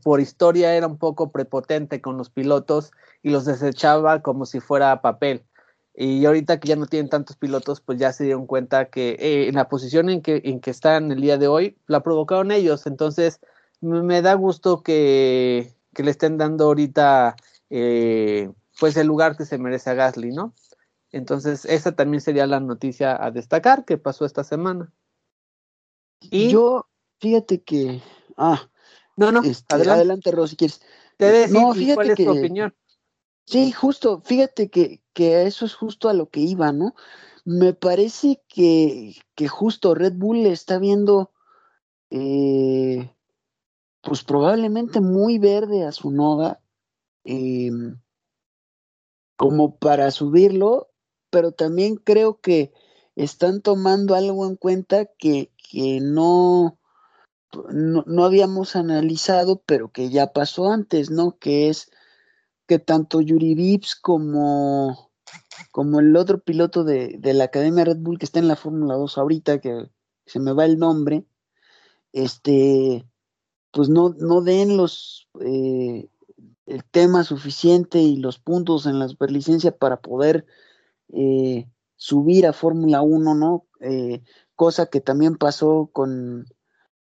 [0.04, 2.92] por historia era un poco prepotente con los pilotos
[3.24, 5.44] y los desechaba como si fuera papel
[6.02, 9.50] y ahorita que ya no tienen tantos pilotos, pues ya se dieron cuenta que eh,
[9.50, 12.88] en la posición en que, en que están el día de hoy, la provocaron ellos.
[12.88, 13.42] Entonces,
[13.82, 17.36] me da gusto que, que, le estén dando ahorita
[17.70, 20.54] eh, pues el lugar que se merece a Gasly, ¿no?
[21.12, 24.94] Entonces, esa también sería la noticia a destacar que pasó esta semana.
[26.22, 26.88] Y yo,
[27.20, 28.02] fíjate que.
[28.38, 28.70] Ah,
[29.18, 30.82] no, no, este, adelante, adelante Rosy, quieres.
[31.18, 32.76] Te decir, no, fíjate ¿cuál es que, tu opinión?
[33.46, 36.96] Sí, justo, fíjate que, que eso es justo a lo que iba, ¿no?
[37.44, 41.34] Me parece que, que justo Red Bull está viendo,
[42.10, 43.12] eh,
[44.10, 46.60] pues probablemente muy verde a su noda,
[47.26, 47.70] eh,
[49.36, 50.90] como para subirlo,
[51.30, 52.74] pero también creo que
[53.16, 56.80] están tomando algo en cuenta que, que no,
[57.72, 61.38] no, habíamos analizado, pero que ya pasó antes, ¿no?
[61.38, 61.92] Que es
[62.66, 65.12] que tanto Yuri Vips como,
[65.72, 68.96] como el otro piloto de, de, la Academia Red Bull que está en la Fórmula
[68.96, 69.92] 2 ahorita, que
[70.26, 71.28] se me va el nombre,
[72.12, 73.06] este,
[73.72, 76.10] pues no, no den los eh,
[76.66, 80.46] el tema suficiente y los puntos en la superlicencia para poder
[81.10, 83.66] eh, subir a Fórmula 1, ¿no?
[83.82, 84.22] Eh,
[84.56, 86.46] cosa que también pasó con,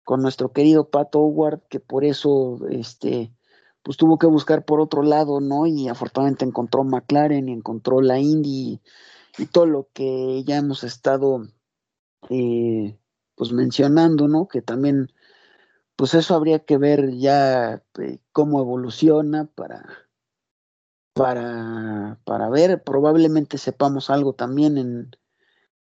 [0.04, 3.32] con nuestro querido Pat Howard, que por eso este,
[3.82, 5.66] pues tuvo que buscar por otro lado, ¿no?
[5.66, 8.80] Y afortunadamente encontró McLaren y encontró la Indy
[9.38, 11.46] y, todo lo que ya hemos estado
[12.30, 12.96] eh,
[13.34, 14.46] pues mencionando, ¿no?
[14.48, 15.12] Que también,
[15.96, 20.08] pues eso habría que ver ya eh, cómo evoluciona para,
[21.12, 25.10] para, para ver, probablemente sepamos algo también en,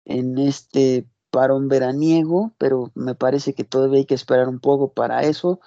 [0.05, 5.23] en este parón veraniego, pero me parece que todavía hay que esperar un poco para
[5.23, 5.61] eso,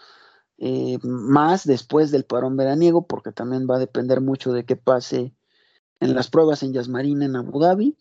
[0.57, 5.33] eh, más después del parón veraniego, porque también va a depender mucho de qué pase
[5.99, 7.97] en las pruebas en Yasmarina, en Abu Dhabi.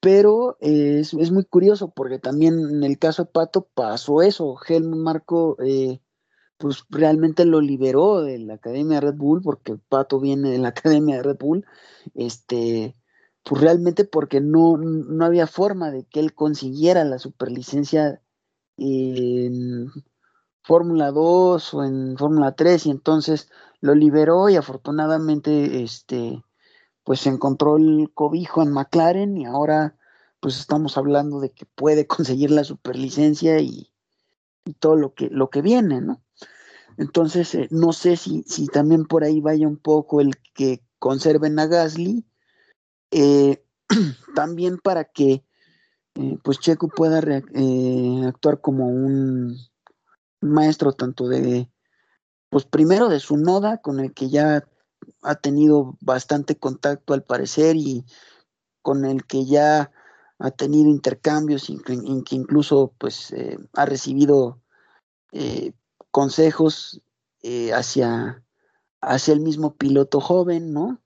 [0.00, 4.56] Pero eh, es, muy curioso porque también en el caso de Pato pasó eso.
[4.66, 6.00] Helmut Marco, eh,
[6.58, 10.68] pues realmente lo liberó de la Academia Red Bull, porque Pato viene de la
[11.00, 11.66] Academia de Red Bull.
[12.14, 12.96] Este,
[13.42, 18.20] pues realmente porque no, no había forma de que él consiguiera la superlicencia
[18.76, 19.90] en
[20.62, 26.42] Fórmula 2 o en Fórmula 3 y entonces lo liberó y afortunadamente este
[27.06, 29.96] pues encontró el cobijo en McLaren y ahora
[30.40, 33.92] pues estamos hablando de que puede conseguir la superlicencia y,
[34.64, 36.20] y todo lo que lo que viene, ¿no?
[36.98, 41.56] Entonces eh, no sé si, si también por ahí vaya un poco el que conserven
[41.60, 42.26] a Gasly
[43.12, 43.64] eh,
[44.34, 45.44] también para que
[46.16, 47.18] eh, pues Checo pueda
[48.26, 49.56] actuar como un
[50.40, 51.70] maestro tanto de
[52.50, 54.66] pues primero de su noda con el que ya
[55.22, 58.04] ha tenido bastante contacto al parecer y
[58.82, 59.90] con el que ya
[60.38, 63.34] ha tenido intercambios en que incluso pues
[63.72, 64.60] ha recibido
[66.10, 67.00] consejos
[67.74, 68.42] hacia
[69.00, 71.00] hacia el mismo piloto joven, ¿no?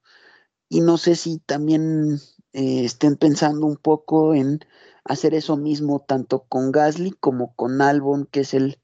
[0.70, 2.20] y no sé si también
[2.54, 4.60] eh, estén pensando un poco en
[5.04, 8.80] hacer eso mismo tanto con Gasly como con Albon, que es el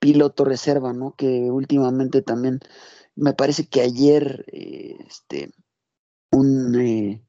[0.00, 1.14] piloto reserva, ¿no?
[1.16, 2.60] Que últimamente también
[3.18, 5.50] me parece que ayer eh, este
[6.30, 7.22] un eh,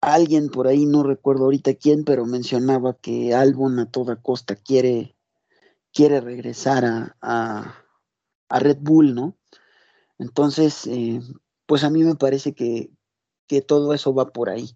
[0.00, 5.16] alguien por ahí no recuerdo ahorita quién, pero mencionaba que Albon a toda costa quiere
[5.92, 9.36] quiere regresar a, a, Red Bull, ¿no?
[10.18, 11.20] Entonces, eh,
[11.64, 12.90] pues a mí me parece que,
[13.66, 14.68] todo eso va por ahí.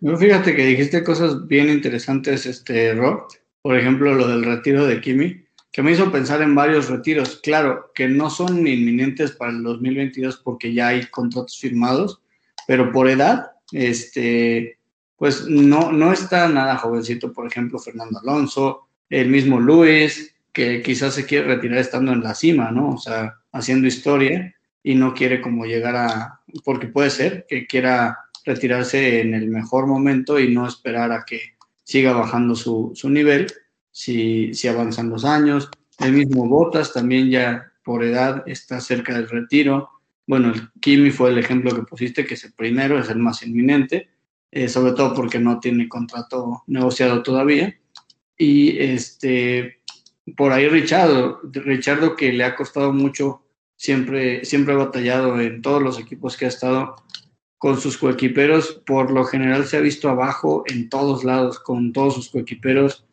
[0.00, 3.28] No, fíjate que dijiste cosas bien interesantes, este, Rob.
[3.62, 5.41] Por ejemplo, lo del retiro de Kimi,
[5.72, 7.40] que me hizo pensar en varios retiros.
[7.42, 12.20] Claro, que no son inminentes para el 2022 porque ya hay contratos firmados,
[12.66, 14.78] pero por edad, este,
[15.16, 17.32] pues no, no está nada jovencito.
[17.32, 22.34] Por ejemplo, Fernando Alonso, el mismo Luis, que quizás se quiere retirar estando en la
[22.34, 22.90] cima, ¿no?
[22.90, 28.18] O sea, haciendo historia y no quiere como llegar a, porque puede ser que quiera
[28.44, 31.40] retirarse en el mejor momento y no esperar a que
[31.84, 33.46] siga bajando su, nivel
[33.92, 35.70] si, si avanzan los años.
[36.00, 39.90] El mismo Botas también ya por edad está cerca del retiro.
[40.26, 43.42] Bueno, el Kimi fue el ejemplo que pusiste, que es el primero, es el más
[43.42, 44.08] inminente,
[44.50, 47.76] eh, sobre todo porque no tiene contrato negociado todavía.
[48.36, 49.82] Y este,
[50.36, 53.44] por ahí Richardo, Richardo que le ha costado mucho,
[53.76, 56.96] siempre, siempre ha batallado en todos los equipos que ha estado
[57.58, 62.14] con sus coequiperos, por lo general se ha visto abajo en todos lados con todos
[62.14, 63.04] sus coequiperos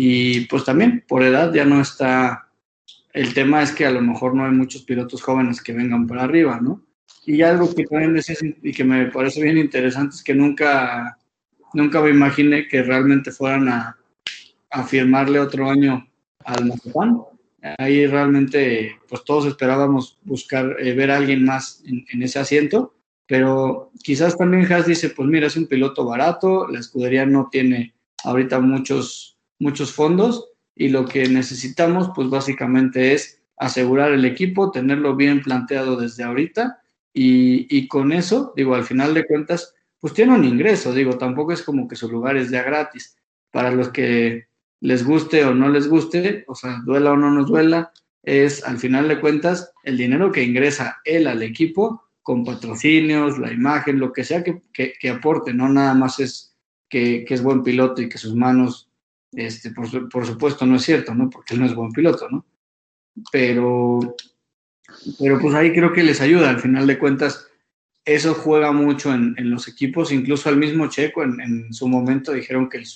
[0.00, 2.48] y pues también por edad ya no está,
[3.12, 6.22] el tema es que a lo mejor no hay muchos pilotos jóvenes que vengan para
[6.22, 6.84] arriba, ¿no?
[7.26, 8.16] Y algo que también
[8.62, 11.18] y que me parece bien interesante es que nunca,
[11.74, 13.98] nunca me imaginé que realmente fueran a,
[14.70, 16.08] a firmarle otro año
[16.44, 17.20] al Mazapán.
[17.78, 22.94] Ahí realmente, pues todos esperábamos buscar, eh, ver a alguien más en, ese asiento,
[23.26, 27.94] pero quizás también Haas dice, pues mira, es un piloto barato, la escudería no tiene
[28.22, 35.16] ahorita muchos, muchos fondos y lo que necesitamos, pues básicamente es asegurar el equipo, tenerlo
[35.16, 36.80] bien planteado desde ahorita
[37.12, 41.52] y, y con eso, digo, al final de cuentas, pues tiene un ingreso, digo, tampoco
[41.52, 43.16] es como que su lugar es ya gratis.
[43.50, 44.46] Para los que
[44.80, 47.92] les guste o no les guste, o sea, duela o no nos duela,
[48.22, 53.52] es al final de cuentas el dinero que ingresa él al equipo con patrocinios, la
[53.52, 56.54] imagen, lo que sea que, que, aporte, no nada más es
[56.88, 58.87] que, que, es buen piloto y que sus manos,
[59.38, 61.30] este, por, por, supuesto no es cierto, ¿no?
[61.30, 62.44] Porque él no es buen piloto, ¿no?
[63.30, 64.16] Pero,
[65.18, 67.48] pero pues ahí creo que les ayuda, al final de cuentas,
[68.04, 72.68] eso juega mucho en, en los equipos, incluso al mismo Checo en, su momento dijeron
[72.68, 72.86] que el,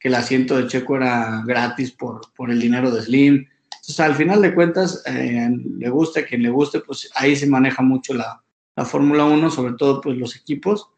[0.00, 3.46] que el asiento de Checo era gratis por, por el dinero de Slim.
[3.74, 7.46] Entonces, al final de cuentas, eh, le guste a quien le guste, pues ahí se
[7.46, 8.42] maneja mucho la,
[8.74, 10.88] la Fórmula 1, sobre todo pues los equipos,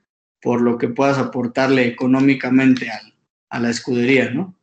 [0.40, 3.14] por lo que puedas aportarle económicamente al,
[3.50, 4.54] a la escudería, ¿no?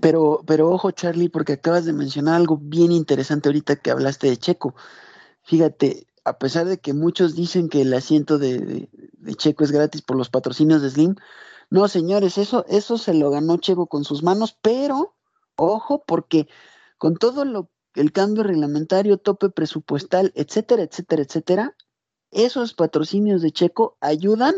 [0.00, 4.36] Pero, pero ojo, Charlie, porque acabas de mencionar algo bien interesante ahorita que hablaste de
[4.36, 4.76] Checo.
[5.42, 8.88] Fíjate, a pesar de que muchos dicen que el asiento de,
[9.36, 11.16] Checo es gratis por los patrocinios de Slim,
[11.68, 15.16] no, señores, eso, eso se lo ganó Checo con sus manos, pero
[15.56, 16.46] ojo, porque
[16.96, 21.76] con todo lo el cambio reglamentario, tope presupuestal, etcétera, etcétera, etcétera,
[22.30, 24.54] esos patrocinios de Checo ayudan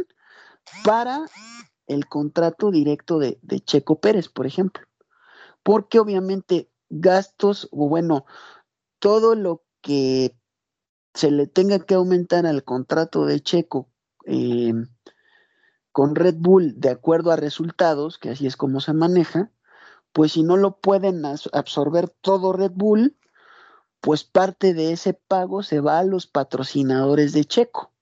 [0.85, 1.25] para
[1.87, 4.87] el contrato directo de Checo Pérez, por ejemplo.
[5.65, 8.27] Porque obviamente gastos, o bueno,
[9.01, 10.37] todo lo que
[11.15, 13.89] se le tenga que aumentar al contrato de Checo
[14.27, 14.73] eh,
[15.93, 19.53] con Red Bull de acuerdo a resultados, que así es como se maneja,
[20.13, 23.17] pues si no lo pueden absorber todo Red Bull,
[24.01, 27.93] pues parte de ese pago se va a los patrocinadores de Checo,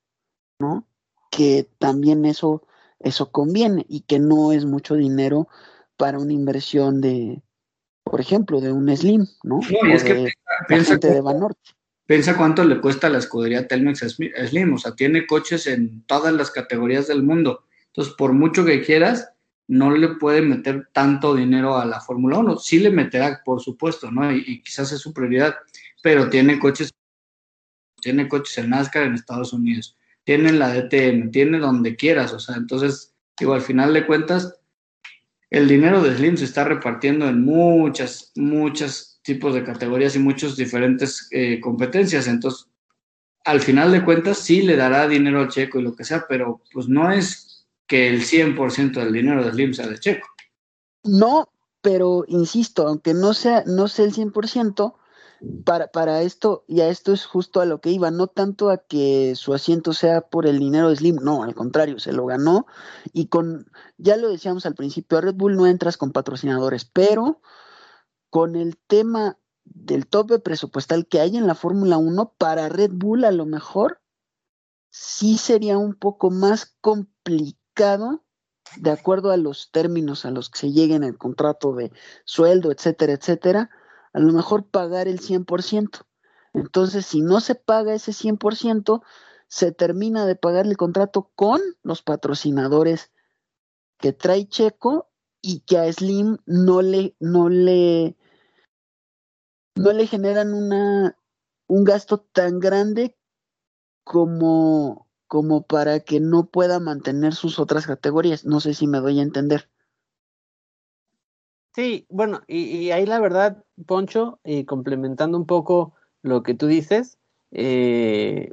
[0.58, 0.86] ¿no?
[1.30, 2.62] Que también eso,
[2.98, 5.48] eso conviene y que no es mucho dinero
[5.96, 7.42] para una inversión de,
[8.04, 9.60] por ejemplo, de un Slim, ¿no?
[9.60, 10.32] no y es que de,
[10.68, 11.70] piensa, piensa, de Banorte.
[12.06, 14.16] Piensa cuánto le cuesta la escudería Telmex
[14.48, 18.82] Slim, o sea, tiene coches en todas las categorías del mundo entonces, por mucho que
[18.82, 19.28] quieras,
[19.68, 22.56] no le puede meter tanto dinero a la Fórmula 1.
[22.58, 24.32] Sí le meterá, por supuesto, ¿no?
[24.32, 25.56] Y, y, quizás es su prioridad,
[26.02, 26.90] pero tiene coches,
[28.00, 32.56] tiene coches en NASCAR en Estados Unidos, tiene la DTM, tiene donde quieras, o sea,
[32.56, 34.58] entonces, digo, al final de cuentas,
[35.52, 40.56] el dinero de Slim se está repartiendo en muchas, muchos tipos de categorías y muchas
[40.56, 42.68] diferentes eh, competencias, entonces,
[43.44, 46.62] al final de cuentas, sí le dará dinero al checo y lo que sea, pero
[46.72, 50.26] pues no es que el 100% del dinero de Slim sea de Checo.
[51.04, 51.50] No,
[51.82, 54.94] pero insisto, aunque no sea, no sea el 100%,
[55.64, 59.34] para, esto, y a esto es justo a lo que iba, no tanto a que
[59.36, 62.66] su asiento sea por el dinero de Slim, no, al contrario, se lo ganó
[63.12, 67.40] y con, ya lo decíamos al principio, a Red Bull no entras con patrocinadores, pero
[68.30, 73.24] con el tema del tope presupuestal que hay en la Fórmula 1, para Red Bull
[73.24, 74.00] a lo mejor
[74.90, 78.24] sí sería un poco más complicado
[78.76, 81.92] de acuerdo a los términos a los que se llegue en el contrato de
[82.24, 83.70] sueldo, etcétera, etcétera,
[84.12, 86.06] a lo mejor pagar el 100%.
[86.54, 89.02] Entonces, si no se paga ese 100%,
[89.48, 93.10] se termina de pagar el contrato con los patrocinadores
[93.98, 95.10] que trae Checo
[95.40, 98.16] y que a Slim no le, no le,
[99.74, 101.18] no le generan una,
[101.66, 103.16] un gasto tan grande
[104.04, 108.44] como, como para que no pueda mantener sus otras categorías.
[108.44, 109.70] No sé si me doy a entender.
[111.74, 116.66] Sí, bueno, y, y ahí la verdad, Poncho, y complementando un poco lo que tú
[116.66, 117.18] dices,
[117.50, 118.52] eh,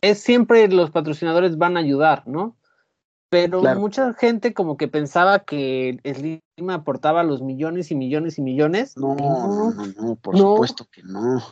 [0.00, 2.56] es siempre los patrocinadores van a ayudar, ¿no?
[3.30, 3.80] Pero claro.
[3.80, 8.96] mucha gente como que pensaba que Slim aportaba los millones y millones y millones.
[8.96, 10.54] No, no, no, no por no.
[10.54, 11.42] supuesto que no.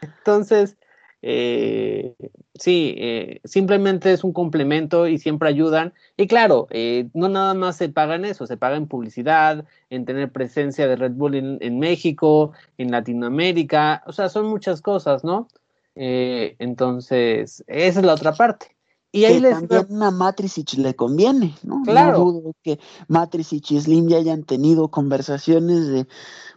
[0.00, 0.78] Entonces,
[1.22, 2.14] eh,
[2.54, 5.92] sí, eh, simplemente es un complemento y siempre ayudan.
[6.16, 10.04] Y claro, eh, no nada más se paga en eso, se paga en publicidad, en
[10.04, 15.24] tener presencia de Red Bull en, en México, en Latinoamérica, o sea, son muchas cosas,
[15.24, 15.48] ¿no?
[15.96, 18.76] Eh, entonces, esa es la otra parte.
[19.12, 21.82] Y ahí que les también a Matrix le conviene, ¿no?
[21.84, 22.18] Claro.
[22.18, 26.06] No dudo que Matrix y Slim ya hayan tenido conversaciones de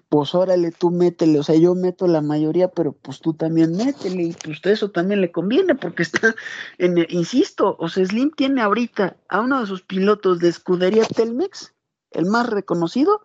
[0.09, 4.23] pues órale, tú métele, o sea, yo meto la mayoría, pero pues tú también métele,
[4.23, 6.35] y pues eso también le conviene, porque está,
[6.79, 11.75] en, insisto, o sea, Slim tiene ahorita a uno de sus pilotos de escudería Telmex,
[12.11, 13.23] el más reconocido,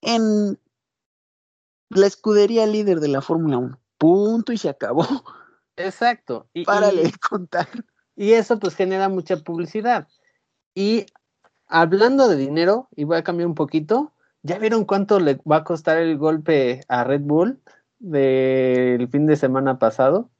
[0.00, 0.58] en
[1.88, 3.80] la escudería líder de la Fórmula 1.
[3.98, 5.06] Punto y se acabó.
[5.76, 6.48] Exacto.
[6.52, 7.68] Y, Párale y, contar.
[8.14, 10.06] Y eso pues genera mucha publicidad.
[10.74, 11.06] Y
[11.66, 14.13] hablando de dinero, y voy a cambiar un poquito,
[14.44, 17.62] ¿Ya vieron cuánto le va a costar el golpe a Red Bull
[17.98, 20.30] del fin de semana pasado?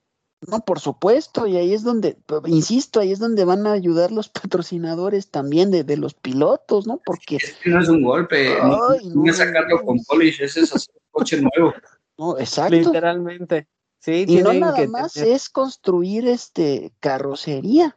[0.47, 4.29] No, por supuesto, y ahí es donde, insisto, ahí es donde van a ayudar los
[4.29, 7.01] patrocinadores también de, de los pilotos, ¿no?
[7.03, 7.37] Porque...
[7.37, 10.75] Es que no es un golpe, Ay, no, no, es sacarlo con polish, ese es
[10.75, 11.73] hacer un coche nuevo.
[12.19, 12.77] No, exacto.
[12.77, 13.69] Literalmente.
[14.01, 17.97] Sí, y no nada más es construir este carrocería.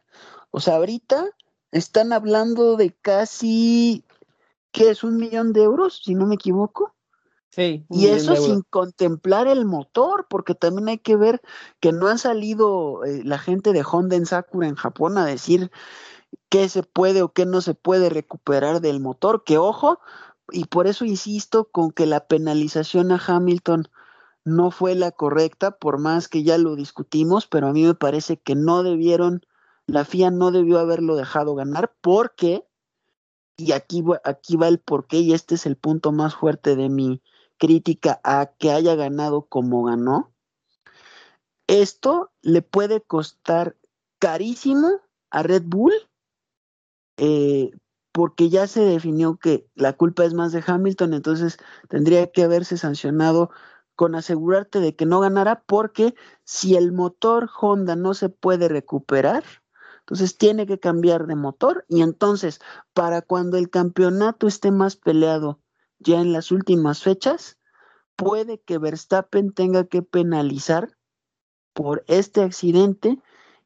[0.50, 1.26] O sea, ahorita
[1.70, 4.06] están hablando de casi,
[4.78, 5.02] ¿qué es?
[5.02, 6.94] Un millón de euros, si no me equivoco.
[7.50, 7.84] Sí.
[7.90, 11.42] Y eso sin contemplar el motor, porque también hay que ver
[11.80, 15.70] que no han salido eh, la gente de Honda en Sakura en Japón a decir
[16.48, 19.98] qué se puede o qué no se puede recuperar del motor, que ojo,
[20.50, 23.88] y por eso insisto con que la penalización a Hamilton
[24.44, 28.38] no fue la correcta, por más que ya lo discutimos, pero a mí me parece
[28.38, 29.42] que no debieron,
[29.86, 32.67] la FIA no debió haberlo dejado ganar porque,
[33.58, 37.20] y aquí, aquí va el porqué, y este es el punto más fuerte de mi
[37.58, 40.32] crítica a que haya ganado como ganó,
[41.66, 43.76] esto le puede costar
[44.18, 45.00] carísimo
[45.30, 45.92] a Red Bull
[47.18, 47.72] eh,
[48.12, 52.78] porque ya se definió que la culpa es más de Hamilton, entonces tendría que haberse
[52.78, 53.50] sancionado
[53.96, 59.42] con asegurarte de que no ganara, porque si el motor Honda no se puede recuperar,
[60.08, 62.60] entonces tiene que cambiar de motor y entonces
[62.94, 65.60] para cuando el campeonato esté más peleado
[65.98, 67.58] ya en las últimas fechas,
[68.16, 70.96] puede que Verstappen tenga que penalizar
[71.74, 73.20] por este accidente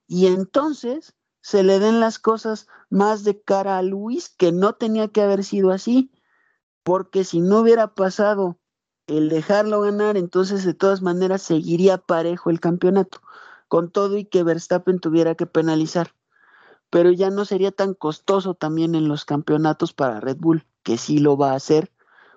[0.09, 5.07] y entonces se le den las cosas más de cara a Luis, que no tenía
[5.07, 6.11] que haber sido así,
[6.83, 8.59] porque si no hubiera pasado
[9.07, 13.21] el dejarlo ganar, entonces de todas maneras seguiría parejo el campeonato,
[13.69, 16.13] con todo y que Verstappen tuviera que penalizar.
[16.93, 21.17] Pero ya no sería tan costoso también en los campeonatos para Red Bull, que sí
[21.17, 21.91] lo va a hacer,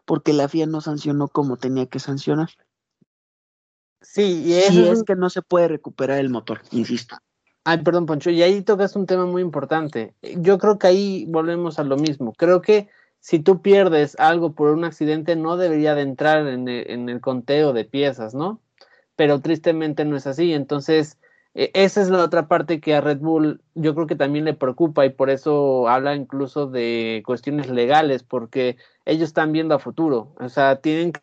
[0.05, 2.49] porque la FIA no sancionó como tenía que sancionar.
[4.01, 7.17] Sí, y es que no se puede recuperar el motor, insisto.
[7.65, 10.13] Ay, perdón, Poncho, y ahí tocas un tema muy importante.
[10.21, 12.31] Yo creo que ahí volvemos a lo mismo.
[12.33, 12.87] Creo que
[13.19, 17.83] si tú pierdes algo por un accidente, no debería de entrar en el, conteo de
[17.83, 18.61] piezas, ¿no?
[19.17, 20.53] Pero tristemente no es así.
[20.53, 21.24] Entonces, e,
[21.55, 25.05] esa es la otra parte que a Red Bull yo creo que también le preocupa
[25.05, 30.35] y por eso habla incluso de cuestiones legales, porque ellos están viendo a futuro.
[30.39, 31.13] O sea, tienen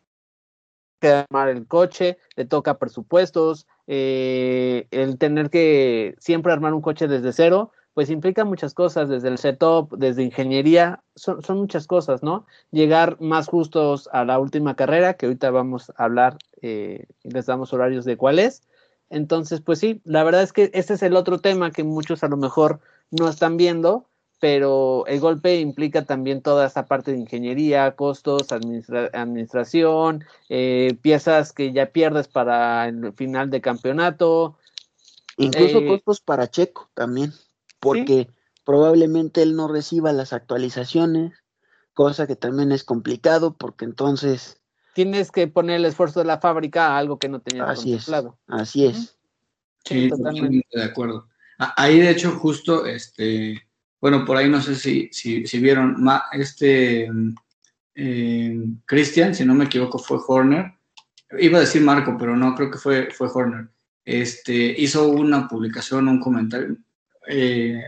[0.99, 7.07] que armar el coche, le toca presupuestos, eh, el tener que siempre armar un coche
[7.07, 12.47] desde cero, pues implica muchas cosas, desde el setup, desde ingeniería, son, muchas cosas, ¿no?
[12.71, 17.71] Llegar más justos a la última carrera, que ahorita vamos a hablar eh, les damos
[17.71, 18.63] horarios de cuál es.
[19.13, 22.27] Entonces, pues sí, la verdad es que este es el otro tema que muchos a
[22.27, 22.79] lo mejor
[23.11, 24.07] no están viendo,
[24.39, 31.71] pero el golpe implica también toda esa parte de ingeniería, costos, administración, eh, piezas que
[31.71, 34.57] ya pierdes para el final de campeonato.
[35.37, 37.33] Incluso eh, costos para Checo también,
[37.79, 38.31] porque
[38.65, 41.33] probablemente él no reciba las actualizaciones,
[41.93, 44.59] cosa que también es complicado porque entonces...
[44.93, 48.37] Tienes que poner el esfuerzo de la fábrica a algo que no tenías así contemplado.
[48.47, 49.17] Es, así es.
[49.85, 51.27] Sí, totalmente de acuerdo.
[51.57, 53.61] Ahí de hecho justo este
[54.03, 55.95] bueno, por ahí no sé si, si, vieron,
[56.33, 57.09] este
[57.95, 60.73] eh, Christian, si no me equivoco, fue Horner.
[61.39, 63.69] Iba a decir Marco, pero no, creo que fue, fue Horner.
[64.03, 66.75] Este, hizo una publicación, un comentario,
[67.29, 67.81] eh,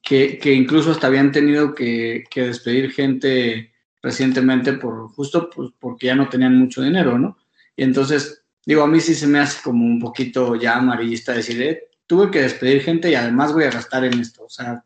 [0.00, 3.71] que, incluso hasta habían tenido que, despedir gente
[4.02, 7.38] recientemente por justo pues, porque ya no tenían mucho dinero, ¿no?
[7.76, 11.62] Y entonces, digo, a mí sí se me hace como un poquito ya amarillista decir,
[11.62, 14.44] eh, tuve que despedir gente y además voy a gastar en esto.
[14.44, 14.84] O sea,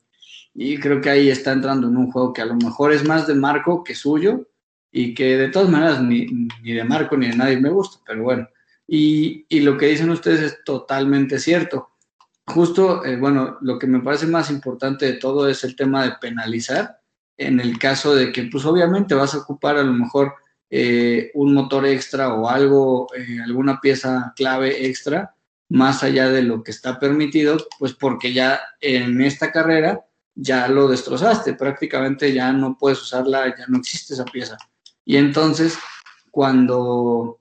[0.55, 3.27] y creo que ahí está entrando en un juego que a lo mejor es más
[3.27, 4.49] de Marco que suyo
[4.93, 6.27] y que de todas maneras ni,
[6.63, 8.49] ni de Marco ni de nadie me gusta, pero bueno.
[8.87, 11.91] Y, y lo que dicen ustedes es totalmente cierto.
[12.47, 16.13] Justo, eh, bueno, lo que me parece más importante de todo es el tema de
[16.21, 17.01] penalizar
[17.37, 20.35] en el caso de que, pues obviamente vas a ocupar a lo mejor
[20.71, 25.35] eh, un motor extra o algo, eh, alguna pieza clave extra,
[25.69, 30.89] más allá de lo que está permitido, pues porque ya en esta carrera ya lo
[30.89, 34.57] destrozaste, prácticamente ya no puedes usarla, ya no existe esa pieza.
[35.05, 35.79] Y entonces,
[36.31, 37.41] cuando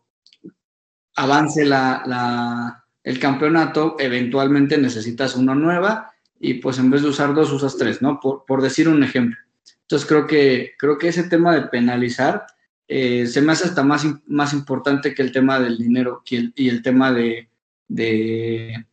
[1.15, 7.51] avance la, el campeonato, eventualmente necesitas una nueva y pues en vez de usar dos,
[7.51, 8.19] usas tres, ¿no?
[8.19, 9.37] Por, decir un ejemplo.
[9.85, 12.47] Entonces creo que, creo que ese tema de penalizar
[12.87, 16.81] eh, se me hace hasta más, más importante que el tema del dinero y el,
[16.81, 17.49] tema de,
[17.87, 18.85] de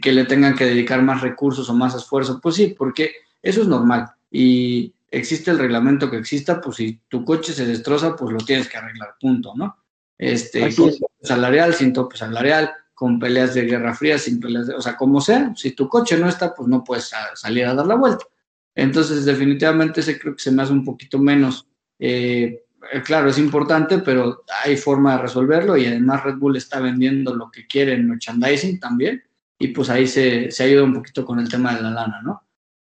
[0.00, 2.40] que le tengan que dedicar más recursos o más esfuerzo.
[2.40, 3.12] Pues sí, porque
[3.42, 4.10] eso es normal.
[4.30, 8.68] Y existe el reglamento que exista, pues si tu coche se destroza, pues lo tienes
[8.68, 9.76] que arreglar, punto, ¿no?
[10.18, 10.92] Este, con
[11.22, 15.20] salarial, sin tope salarial, con peleas de guerra fría, sin peleas de, o sea, como
[15.20, 18.24] sea, si tu coche no está, pues no puedes salir a dar la vuelta.
[18.76, 21.66] Entonces, definitivamente ese creo que se me hace un poquito menos
[21.98, 22.62] eh,
[23.04, 27.50] claro, es importante, pero hay forma de resolverlo y además Red Bull está vendiendo lo
[27.50, 29.22] que quiere en merchandising también
[29.58, 32.42] y pues ahí se, se ayuda un poquito con el tema de la lana, ¿no?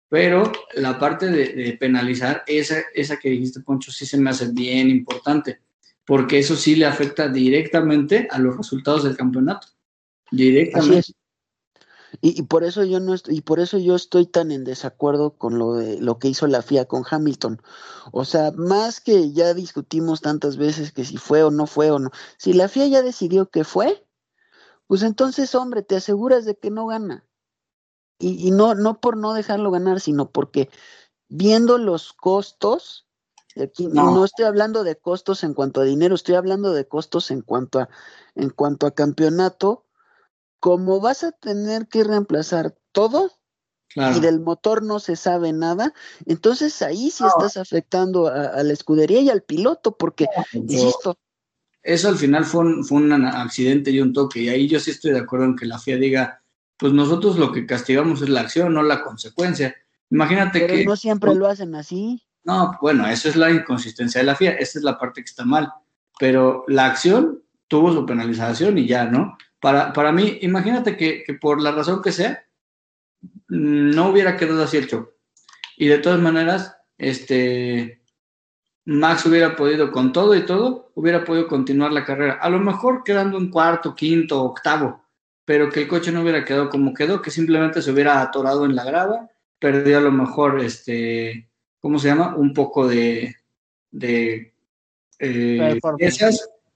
[0.08, 4.90] Pero la parte de, penalizar, esa, esa que dijiste, Poncho, sí se me hace bien
[4.90, 5.60] importante,
[6.04, 9.68] porque eso sí le afecta directamente a los resultados del campeonato.
[10.30, 11.12] Directamente.
[12.20, 15.58] Y, por eso yo no estoy, y por eso yo estoy tan en desacuerdo con
[15.58, 17.62] lo de lo que hizo la FIA con Hamilton.
[18.12, 21.98] O sea, más que ya discutimos tantas veces que si fue o no fue o
[21.98, 22.10] no.
[22.36, 24.06] Si la FIA ya decidió que fue,
[24.86, 27.24] pues entonces, hombre, te aseguras de que no gana.
[28.18, 30.68] Y, y no, no por no dejarlo ganar, sino porque
[31.28, 33.06] viendo los costos,
[33.60, 34.14] aquí no.
[34.14, 34.24] no.
[34.24, 37.88] estoy hablando de costos en cuanto a dinero, estoy hablando de costos en cuanto a,
[38.34, 39.86] en cuanto a campeonato
[40.62, 43.32] como vas a tener que reemplazar todo
[43.96, 45.92] y del motor no se sabe nada,
[46.24, 51.18] entonces ahí sí estás afectando a, la escudería y al piloto, porque, insisto.
[51.82, 54.92] Eso al final fue un, fue un accidente y un toque, y ahí yo sí
[54.92, 56.44] estoy de acuerdo en que la FIA diga,
[56.76, 59.74] pues nosotros lo que castigamos es la acción, no la consecuencia.
[60.10, 60.84] Imagínate Pero que...
[60.84, 62.22] No siempre lo hacen así.
[62.44, 65.44] No, bueno, eso es la inconsistencia de la FIA, esa es la parte que está
[65.44, 65.72] mal.
[66.20, 69.36] Pero la acción tuvo su penalización y ya, ¿no?
[69.62, 72.44] Para, para mí, imagínate que, que, por la razón que sea,
[73.46, 75.08] no hubiera quedado así el show.
[75.76, 78.02] Y de todas maneras, este,
[78.86, 82.34] Max hubiera podido, con todo y todo, hubiera podido continuar la carrera.
[82.42, 85.04] A lo mejor quedando en cuarto, quinto, octavo,
[85.44, 88.74] pero que el coche no hubiera quedado como quedó, que simplemente se hubiera atorado en
[88.74, 91.48] la grava, perdió a lo mejor, este,
[91.78, 92.34] ¿cómo se llama?
[92.34, 93.36] Un poco de,
[93.92, 94.54] de,
[95.20, 95.78] eh,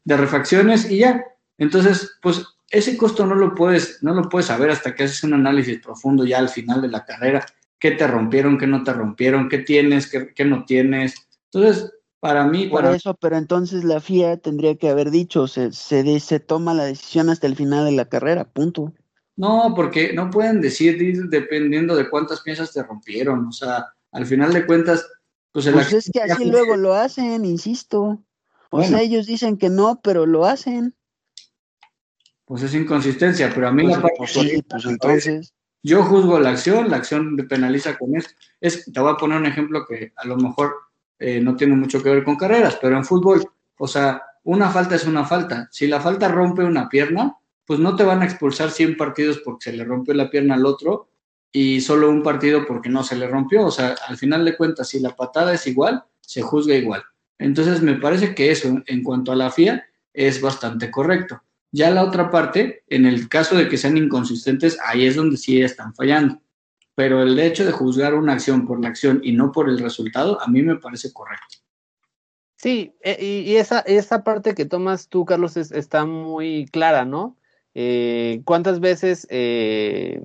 [0.04, 1.24] de refacciones y ya.
[1.58, 5.34] Entonces, pues ese costo no lo puedes, no lo puedes saber hasta que haces un
[5.34, 7.46] análisis profundo ya al final de la carrera.
[7.78, 11.14] ¿Qué te rompieron, qué no te rompieron, qué tienes, qué, qué no tienes?
[11.52, 12.66] Entonces, para mí...
[12.66, 12.96] Por para...
[12.96, 17.28] eso, pero entonces la FIA tendría que haber dicho, se, se, se toma la decisión
[17.28, 18.92] hasta el final de la carrera, punto.
[19.36, 23.46] No, porque no pueden decir dependiendo de cuántas piezas te rompieron.
[23.46, 25.06] O sea, al final de cuentas,
[25.52, 28.22] pues, pues es que así luego lo hacen, insisto.
[28.70, 28.88] O bueno.
[28.88, 30.94] sea, ellos dicen que no, pero lo hacen
[32.46, 36.40] pues es inconsistencia, pero a mí pues, la parte pues sí, pues entonces yo juzgo
[36.40, 38.32] la acción, la acción me penaliza con esto.
[38.60, 40.74] Es, te voy a poner un ejemplo que a lo mejor
[41.18, 43.44] eh, no tiene mucho que ver con carreras, pero en fútbol,
[43.78, 45.68] o sea, una falta es una falta.
[45.70, 49.70] Si la falta rompe una pierna, pues no te van a expulsar 100 partidos porque
[49.70, 51.08] se le rompió la pierna al otro
[51.52, 53.66] y solo un partido porque no se le rompió.
[53.66, 57.02] O sea, al final de cuentas, si la patada es igual, se juzga igual.
[57.38, 61.42] Entonces, me parece que eso, en cuanto a la FIA, es bastante correcto.
[61.76, 65.60] Ya la otra parte, en el caso de que sean inconsistentes, ahí es donde sí
[65.60, 66.40] están fallando.
[66.94, 70.40] Pero el hecho de juzgar una acción por la acción y no por el resultado,
[70.40, 71.58] a mí me parece correcto.
[72.56, 77.36] Sí, y esa, esa parte que tomas tú, Carlos, es, está muy clara, ¿no?
[77.74, 80.22] Eh, ¿Cuántas veces eh,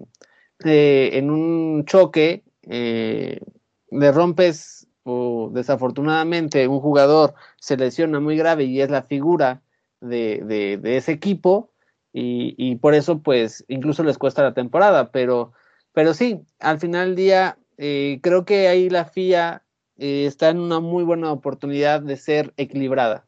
[0.64, 8.80] eh, en un choque le rompes o desafortunadamente un jugador se lesiona muy grave y
[8.80, 9.62] es la figura
[10.02, 11.72] de, de, ese equipo
[12.12, 15.54] y, y, por eso pues incluso les cuesta la temporada, pero,
[15.93, 19.64] pero sí, al final del día eh, creo que ahí la FIA
[19.97, 23.26] eh, está en una muy buena oportunidad de ser equilibrada.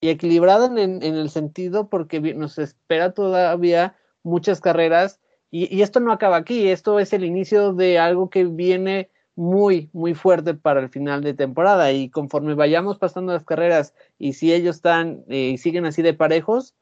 [0.00, 6.00] Y equilibrada en, en el sentido porque nos espera todavía muchas carreras y, y, esto
[6.00, 10.80] no acaba aquí, esto es el inicio de algo que viene muy, muy fuerte para
[10.80, 11.92] el final de temporada.
[11.92, 16.14] Y conforme vayamos pasando las carreras y si ellos están y eh, siguen así de
[16.14, 16.74] parejos,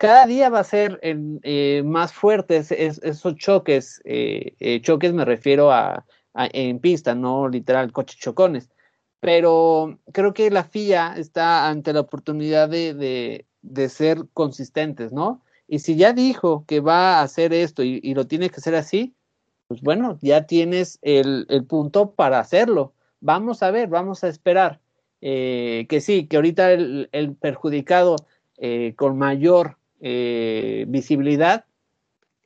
[0.00, 4.00] cada día va a ser eh, más fuertes es, esos choques.
[4.06, 8.70] Eh, eh, choques me refiero a, a, en pista, no literal coches chocones.
[9.20, 15.42] Pero creo que la FIA está ante la oportunidad de, de, de ser consistentes, ¿no?
[15.68, 18.74] Y si ya dijo que va a hacer esto y, y lo tiene que hacer
[18.76, 19.14] así,
[19.70, 22.92] pues bueno, ya tienes el, el, punto para hacerlo.
[23.20, 24.80] Vamos a ver, vamos a esperar.
[25.20, 28.16] Eh, que sí, que ahorita el, el perjudicado
[28.58, 31.66] eh, con mayor eh, visibilidad,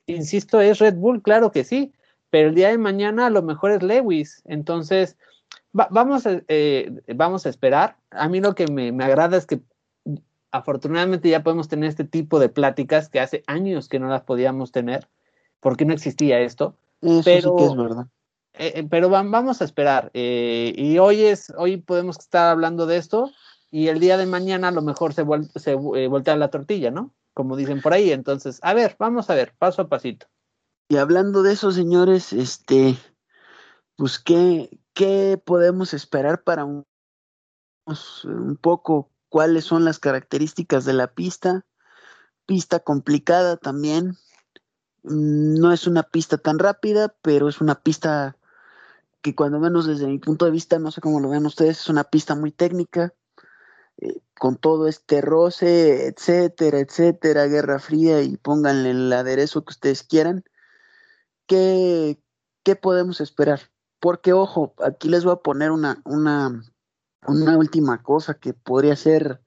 [0.05, 1.95] insisto, es Red Bull, claro que sí,
[2.29, 4.43] pero el día de mañana a lo mejor es Lewis.
[4.45, 5.17] Entonces,
[5.75, 6.43] va, vamos, a,
[7.15, 7.97] vamos a esperar.
[8.11, 9.63] A mí lo que me, me agrada es que
[10.51, 14.73] afortunadamente ya podemos tener este tipo de pláticas que hace años que no las podíamos
[14.73, 15.09] tener,
[15.61, 16.77] porque no existía esto.
[17.05, 18.07] Eso pero, sí que es verdad.
[18.55, 20.11] Eh, pero vamos a esperar.
[20.15, 23.31] Eh, y hoy es, hoy podemos estar hablando de esto
[23.71, 26.91] y el día de mañana a lo mejor se, vuel se eh, voltea la tortilla,
[26.91, 27.15] ¿no?
[27.35, 28.13] Como dicen por ahí.
[28.13, 30.27] Entonces, a ver, vamos a ver, paso a pasito.
[30.89, 32.97] Y hablando de eso, señores, este,
[33.97, 36.85] pues, ¿qué, qué podemos esperar para un,
[38.25, 41.67] un poco cuáles son las características de la pista.
[42.47, 44.17] Pista complicada también.
[45.05, 48.37] Mm, no es una pista tan rápida, pero es una pista
[49.23, 51.89] que cuando menos desde mi punto de vista, no sé cómo lo ven ustedes, es
[51.89, 53.15] una pista muy técnica,
[53.99, 60.03] eh, con todo este roce, etcétera, etcétera, Guerra Fría y pónganle el aderezo que ustedes
[60.03, 60.45] quieran.
[61.47, 62.21] ¿Qué,
[62.65, 63.61] qué podemos esperar?
[64.01, 66.63] Porque, ojo, aquí les voy a poner una, una,
[67.27, 69.41] una última cosa que podría ser,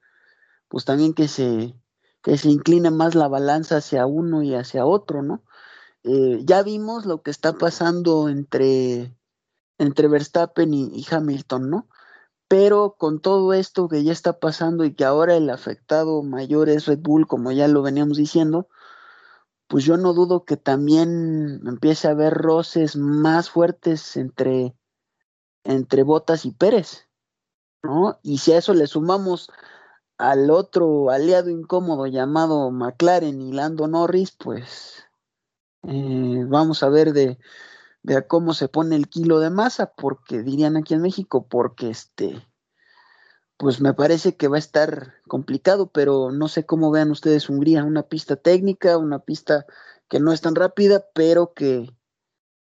[0.68, 1.76] pues también que se,
[2.28, 5.46] que se incline más la balanza hacia uno y hacia otro, ¿no?
[6.04, 9.16] Eh, ya vimos lo que está pasando entre
[9.78, 11.88] entre Verstappen y, Hamilton, ¿no?
[12.50, 16.86] Pero con todo esto que ya está pasando y que ahora el afectado mayor es
[16.86, 18.68] Red Bull, como ya lo veníamos diciendo,
[19.68, 24.76] pues yo no dudo que también empiece a haber roces más fuertes entre,
[25.64, 27.08] entre Botas y Pérez,
[27.84, 28.20] ¿no?
[28.22, 29.50] Y si a eso le sumamos
[30.18, 35.06] al otro aliado incómodo llamado McLaren y Lando Norris, pues
[35.84, 37.38] eh, vamos a ver de,
[38.08, 42.42] Vea cómo se pone el kilo de masa, porque dirían aquí en México, porque este,
[43.58, 47.84] pues me parece que va a estar complicado, pero no sé cómo vean ustedes Hungría,
[47.84, 49.66] una pista técnica, una pista
[50.08, 51.94] que no es tan rápida, pero que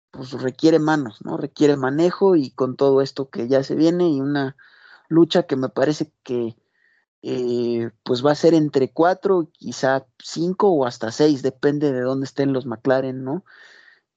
[0.10, 1.38] pues requiere manos, ¿no?
[1.38, 4.58] Requiere manejo y con todo esto que ya se viene y una
[5.10, 6.56] lucha que me parece que
[7.28, 12.26] eh, pues va a ser entre cuatro, quizá cinco o hasta seis, depende de dónde
[12.26, 13.44] estén los McLaren, ¿no?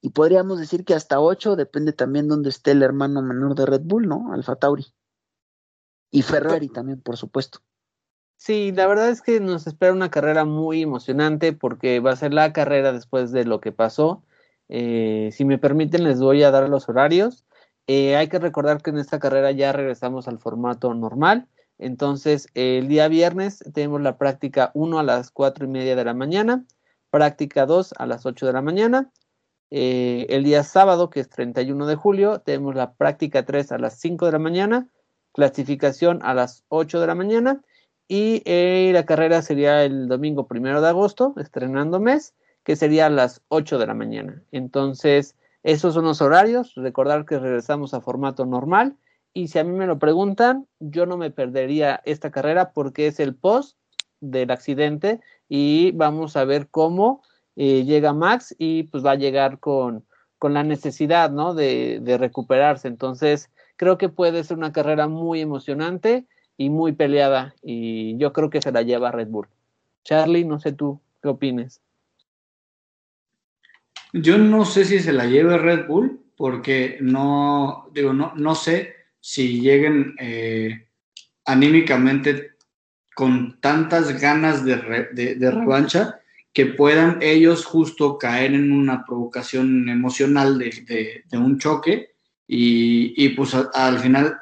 [0.01, 3.81] y podríamos decir que hasta ocho, depende también dónde esté el hermano menor de Red
[3.83, 4.33] Bull, ¿no?
[4.33, 4.85] Alfa Tauri.
[6.11, 7.59] Y Ferrari también, por supuesto.
[8.37, 12.33] Sí, la verdad es que nos espera una carrera muy emocionante porque va a ser
[12.33, 14.23] la carrera después de lo que pasó.
[14.69, 17.45] Eh, si me permiten, les voy a dar los horarios.
[17.85, 21.49] Eh, hay que recordar que en esta carrera ya regresamos al formato normal.
[21.79, 26.13] Entonces, el día viernes tenemos la práctica 1 a las 4 y media de la
[26.13, 26.65] mañana,
[27.09, 29.11] práctica 2 a las 8 de la mañana,
[29.71, 33.99] eh, el día sábado, que es 31 de julio, tenemos la práctica 3 a las
[33.99, 34.87] 5 de la mañana,
[35.33, 37.61] clasificación a las 8 de la mañana
[38.07, 43.09] y eh, la carrera sería el domingo 1 de agosto, estrenando mes, que sería a
[43.09, 44.41] las 8 de la mañana.
[44.51, 46.73] Entonces, esos son los horarios.
[46.75, 48.95] Recordar que regresamos a formato normal.
[49.33, 53.19] Y si a mí me lo preguntan, yo no me perdería esta carrera porque es
[53.19, 53.77] el post
[54.21, 57.23] del accidente y vamos a ver cómo
[57.55, 60.05] eh, llega Max y pues va a llegar con,
[60.37, 61.53] con la necesidad, ¿no?
[61.53, 62.87] De, de, recuperarse.
[62.87, 66.25] Entonces, creo que puede ser una carrera muy emocionante
[66.57, 69.47] y muy peleada y yo creo que se la lleva Red Bull.
[70.03, 71.81] Charlie, no sé tú, ¿qué opines?
[74.13, 78.98] Yo no sé si se la lleve Red Bull porque no, digo, no, no sé
[79.19, 80.87] si lleguen eh,
[81.45, 82.51] anímicamente
[83.15, 86.19] con tantas ganas de, de, de revancha
[86.53, 92.15] que puedan ellos justo caer en una provocación emocional de, un choque
[92.47, 94.37] y, pues al final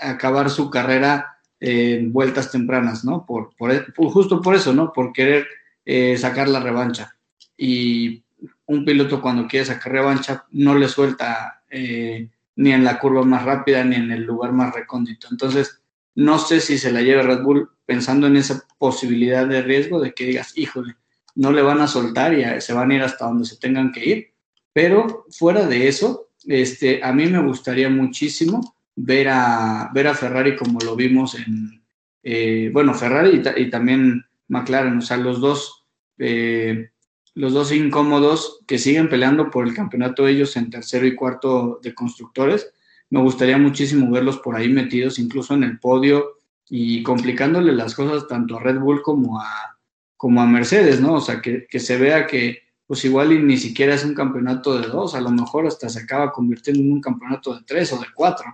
[0.00, 3.24] acabar su carrera en vueltas tempranas, ¿no?
[3.24, 3.54] Por,
[3.96, 4.92] justo por eso, ¿no?
[4.92, 5.46] Por querer
[5.84, 7.16] eh, sacar la revancha.
[7.56, 8.22] Y
[8.66, 12.28] un piloto cuando quiere sacar revancha no le suelta eh,
[12.58, 15.28] ni en la curva más rápida ni en el lugar más recóndito.
[15.30, 15.80] Entonces,
[16.16, 20.12] no sé si se la lleve Red Bull pensando en esa posibilidad de riesgo de
[20.12, 20.96] que digas, híjole,
[21.36, 24.04] no le van a soltar y se van a ir hasta donde se tengan que
[24.04, 24.32] ir.
[24.72, 30.56] Pero fuera de eso, este, a mí me gustaría muchísimo ver a, ver a Ferrari
[30.56, 31.80] como lo vimos en,
[32.24, 35.86] eh, bueno, Ferrari y, también McLaren, o sea, los dos,
[36.18, 36.90] eh,
[37.38, 41.94] los dos incómodos que siguen peleando por el campeonato ellos en tercero y cuarto de
[41.94, 42.72] constructores.
[43.10, 46.38] Me gustaría muchísimo verlos por ahí metidos, incluso en el podio
[46.68, 49.78] y complicándole las cosas tanto a Red Bull como a,
[50.16, 51.14] como a Mercedes, ¿no?
[51.14, 52.58] O sea, que, se vea que
[52.88, 56.32] pues igual ni siquiera es un campeonato de dos, a lo mejor hasta se acaba
[56.32, 58.46] convirtiendo en un campeonato de tres o de cuatro.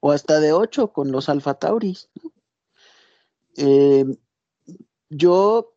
[0.00, 2.08] O hasta de ocho con los Alfa Tauris.
[3.58, 4.06] Eh,
[5.10, 5.71] yo,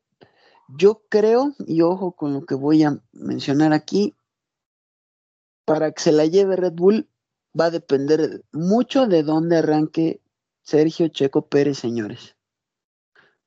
[0.67, 4.15] yo creo, y ojo con lo que voy a mencionar aquí,
[5.65, 7.09] para que se la lleve Red Bull
[7.59, 10.21] va a depender mucho de dónde arranque
[10.61, 12.35] Sergio Checo Pérez, señores.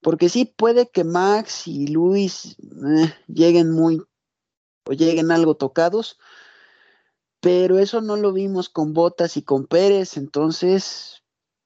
[0.00, 4.02] Porque sí puede que Max y Luis eh, lleguen muy
[4.84, 6.18] o lleguen algo tocados,
[7.40, 11.22] pero eso no lo vimos con Botas y con Pérez, entonces,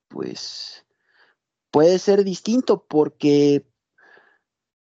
[0.09, 0.85] pues
[1.71, 3.67] puede ser distinto porque,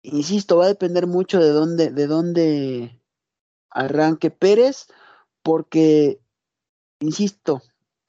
[0.05, 3.02] insisto, va a depender mucho de dónde, de dónde
[3.70, 4.86] arranque Pérez,
[5.43, 6.20] porque,
[7.01, 7.62] insisto,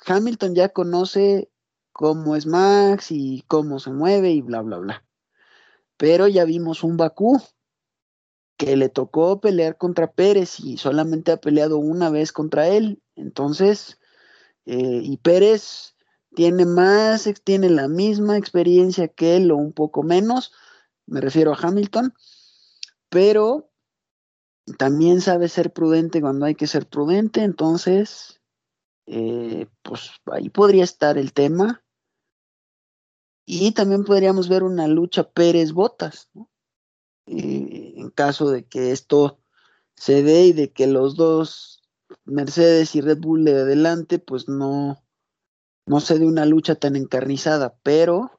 [0.06, 1.50] Hamilton ya conoce
[1.92, 5.06] cómo es Max y cómo se mueve y bla, bla, bla.
[5.98, 7.42] Pero ya vimos un Bakú
[8.58, 13.02] que le tocó pelear contra Pérez y solamente ha peleado una vez contra él.
[13.16, 14.00] Entonces,
[14.66, 15.96] eh, y Pérez
[16.36, 20.52] tiene más, tiene la misma experiencia que él o un poco menos,
[21.08, 22.14] me refiero a Hamilton,
[23.10, 23.70] pero
[24.78, 28.42] también sabe ser prudente cuando hay que ser prudente, entonces,
[29.06, 31.84] eh, pues ahí podría estar el tema.
[33.48, 36.30] Y también podríamos ver una lucha Pérez-Botas,
[37.28, 39.40] eh, en caso de que esto
[39.96, 41.84] se dé y de que los dos,
[42.26, 45.04] Mercedes y Red Bull de adelante, pues no,
[45.86, 48.35] no se dé una lucha tan encarnizada, pero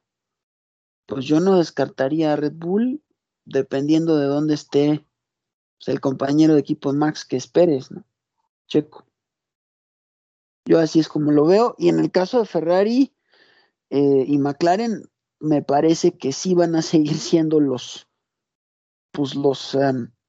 [1.06, 3.02] pues yo no descartaría a Red Bull
[3.44, 5.06] dependiendo de dónde esté
[5.78, 8.04] pues, el compañero de equipo Max que es Pérez, ¿no?
[8.66, 9.06] Checo.
[10.64, 11.76] Yo así es como lo veo.
[11.78, 13.14] Y en el caso de Ferrari
[13.90, 15.08] eh, y McLaren,
[15.38, 18.08] me parece que sí van a seguir siendo los,
[19.12, 19.76] pues los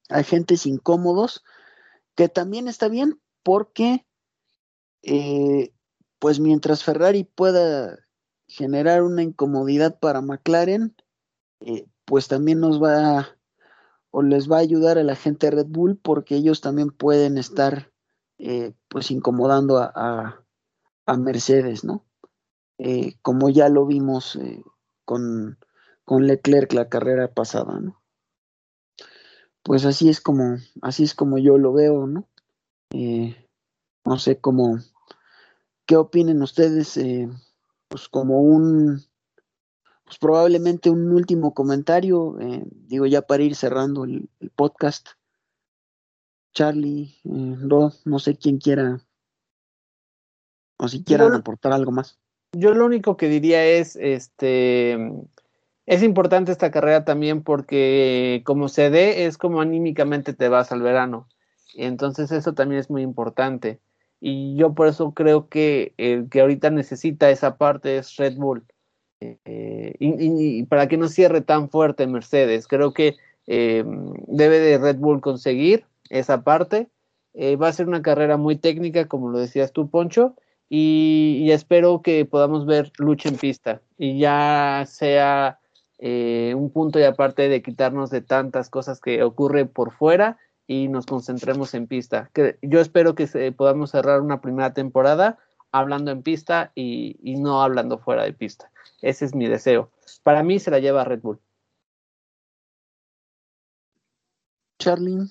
[0.10, 1.44] agentes incómodos,
[2.16, 4.06] que también está bien porque,
[5.02, 5.74] eh,
[6.20, 7.98] pues mientras Ferrari pueda
[8.48, 10.96] generar una incomodidad para McLaren,
[11.62, 13.38] eh, pues también nos va
[14.12, 17.92] o les va a ayudar a la gente Red Bull porque ellos también pueden estar
[18.40, 20.44] eh, pues incomodando a,
[21.06, 22.06] a, Mercedes, ¿no?
[22.78, 24.64] Eh, como ya lo vimos eh,
[25.06, 25.58] con,
[26.06, 28.02] con, Leclerc la carrera pasada, ¿no?
[29.64, 32.28] Pues así es como, así es como yo lo veo, ¿no?
[34.06, 34.80] no sé cómo,
[35.86, 36.98] qué opinen ustedes,
[37.88, 39.04] pues como un
[40.06, 45.10] pues probablemente un último comentario, eh, digo ya para ir cerrando el, podcast.
[46.54, 47.56] Charlie, eh,
[48.06, 49.00] no sé quién quiera
[50.78, 52.20] o si quieran aportar algo más.
[52.54, 54.98] Yo lo único que diría es, este,
[55.86, 60.82] es importante esta carrera también porque como se dé es como anímicamente te vas al
[60.82, 61.28] verano.
[61.76, 63.80] Entonces eso también es muy importante.
[64.20, 68.64] Y yo por eso creo que el que ahorita necesita esa parte es Red Bull
[69.20, 72.68] eh, y, para que no cierre tan fuerte Mercedes.
[72.68, 73.16] Creo que
[73.46, 73.84] eh,
[74.28, 76.88] debe de Red Bull conseguir esa parte.
[77.34, 80.36] Eh, va a ser una carrera muy técnica, como lo decías tú, Poncho,
[80.70, 85.60] y, espero que podamos ver lucha en pista y ya sea
[86.00, 90.38] un punto y aparte de quitarnos de tantas cosas que ocurre por fuera
[90.68, 92.30] y nos concentremos en pista.
[92.34, 95.40] Que yo espero que podamos cerrar una primera temporada
[95.72, 98.70] hablando en pista y, no hablando fuera de pista.
[99.02, 99.92] Ese es mi deseo.
[100.24, 101.40] Para mí se la lleva Red Bull.
[104.80, 105.28] Charlie.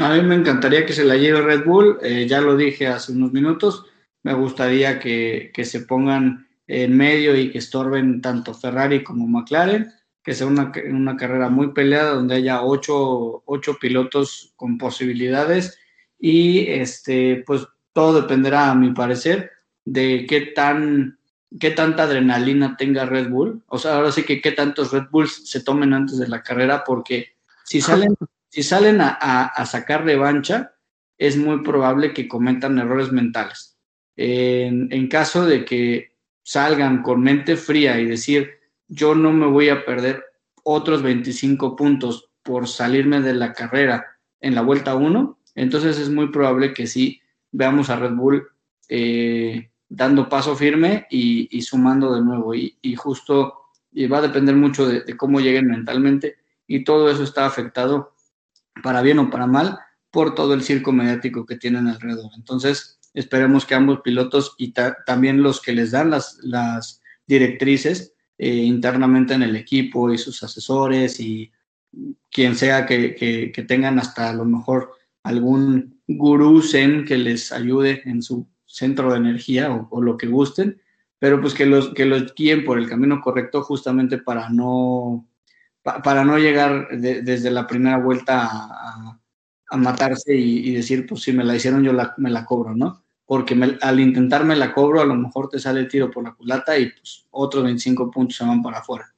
[0.00, 1.98] A mí me encantaría que se la lleve Red Bull.
[2.02, 3.86] Eh, ya lo dije hace unos minutos.
[4.22, 9.92] Me gustaría que, se pongan en medio y que estorben tanto Ferrari como McLaren.
[10.22, 15.78] Que sea una, una carrera muy peleada donde haya ocho, ocho pilotos con posibilidades.
[16.18, 19.50] Y este, pues todo dependerá, a mi parecer,
[19.84, 21.18] de qué tan
[21.60, 23.62] qué tanta adrenalina tenga Red Bull.
[23.66, 26.84] O sea, ahora sí que qué tantos Red Bulls se tomen antes de la carrera,
[26.84, 27.34] porque
[27.64, 28.14] si salen,
[28.48, 30.74] si salen a, sacar revancha,
[31.18, 33.78] es muy probable que cometan errores mentales.
[34.16, 36.12] En, caso de que
[36.42, 38.50] salgan con mente fría y decir,
[38.92, 40.22] yo no me voy a perder
[40.64, 46.28] otros 25 puntos por salirme de la carrera en la vuelta 1, entonces es muy
[46.28, 47.20] probable que sí
[47.50, 48.46] veamos a Red Bull
[48.88, 52.54] eh, dando paso firme y, sumando de nuevo.
[52.54, 53.60] Y, justo
[53.90, 56.36] y va a depender mucho de, cómo lleguen mentalmente
[56.66, 58.14] y todo eso está afectado
[58.82, 59.78] para bien o para mal
[60.10, 62.30] por todo el circo mediático que tienen alrededor.
[62.36, 64.74] Entonces, esperemos que ambos pilotos y
[65.06, 68.11] también los que les dan las, las directrices
[68.42, 71.50] eh, internamente en el equipo y sus asesores y
[72.30, 74.92] quien sea que, que tengan hasta a lo mejor
[75.22, 80.80] algún gurú zen que les ayude en su centro de energía o, lo que gusten,
[81.18, 85.28] pero pues que los, que los guíen por el camino correcto justamente para no,
[85.82, 89.18] para no llegar desde la primera vuelta a,
[89.74, 93.04] matarse y, decir, pues si me la hicieron yo me la cobro, ¿no?
[93.32, 96.78] Porque al intentarme la cobro a lo mejor te sale el tiro por la culata
[96.78, 99.10] y pues otros 25 puntos se van para afuera.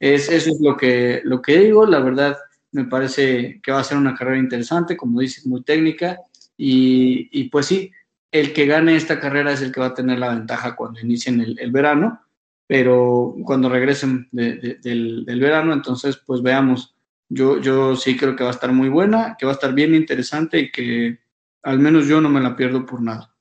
[0.00, 2.36] Es, eso es lo que, lo que digo, la verdad
[2.72, 6.18] me parece que va a ser una carrera interesante, como dices, muy técnica
[6.56, 7.92] y, y pues sí,
[8.32, 11.40] el que gane esta carrera es el que va a tener la ventaja cuando inicien
[11.40, 12.20] el, verano,
[12.66, 16.96] pero cuando regresen del, verano, entonces pues veamos.
[17.28, 19.94] Yo, yo sí creo que va a estar muy buena, que va a estar bien
[19.94, 21.20] interesante y que
[21.62, 23.31] al menos yo no me la pierdo por nada.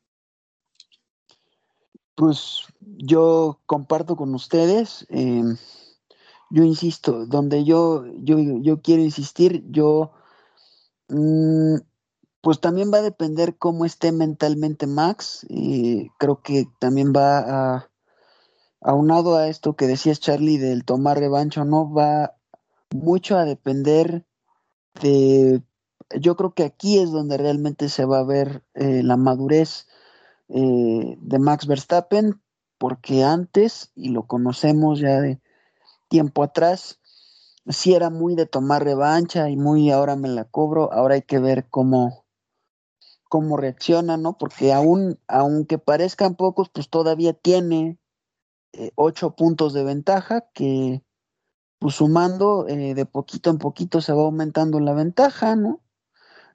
[2.22, 2.68] Pues
[3.00, 5.08] yo comparto con ustedes.
[5.10, 5.58] Em,
[6.52, 10.12] yo insisto, donde yo, yo, yo quiero insistir, yo,
[11.10, 11.78] mm,
[12.42, 15.48] pues también va a depender cómo esté mentalmente Max.
[15.50, 17.90] y creo que también va a,
[18.82, 22.36] aunado a esto que decías Charlie del tomar revancha no, va
[22.94, 24.28] mucho a depender
[25.02, 25.64] de,
[26.20, 29.88] yo creo que aquí es donde realmente se va a ver eh, la madurez
[30.54, 32.42] eh, de Max Verstappen,
[32.78, 35.40] porque antes, y lo conocemos ya de
[36.10, 37.00] tiempo atrás,
[37.68, 41.40] sí era muy de tomar revancha y muy ahora me la cobro, ahora hay que
[41.40, 42.26] ver cómo,
[43.30, 44.38] cómo reacciona, ¿no?
[44.38, 48.00] Porque aún, aunque parezcan pocos, pues todavía tiene
[48.74, 51.04] eh, ocho puntos de ventaja que
[51.80, 55.82] pues sumando eh, de poquito en poquito se va aumentando la ventaja, ¿no?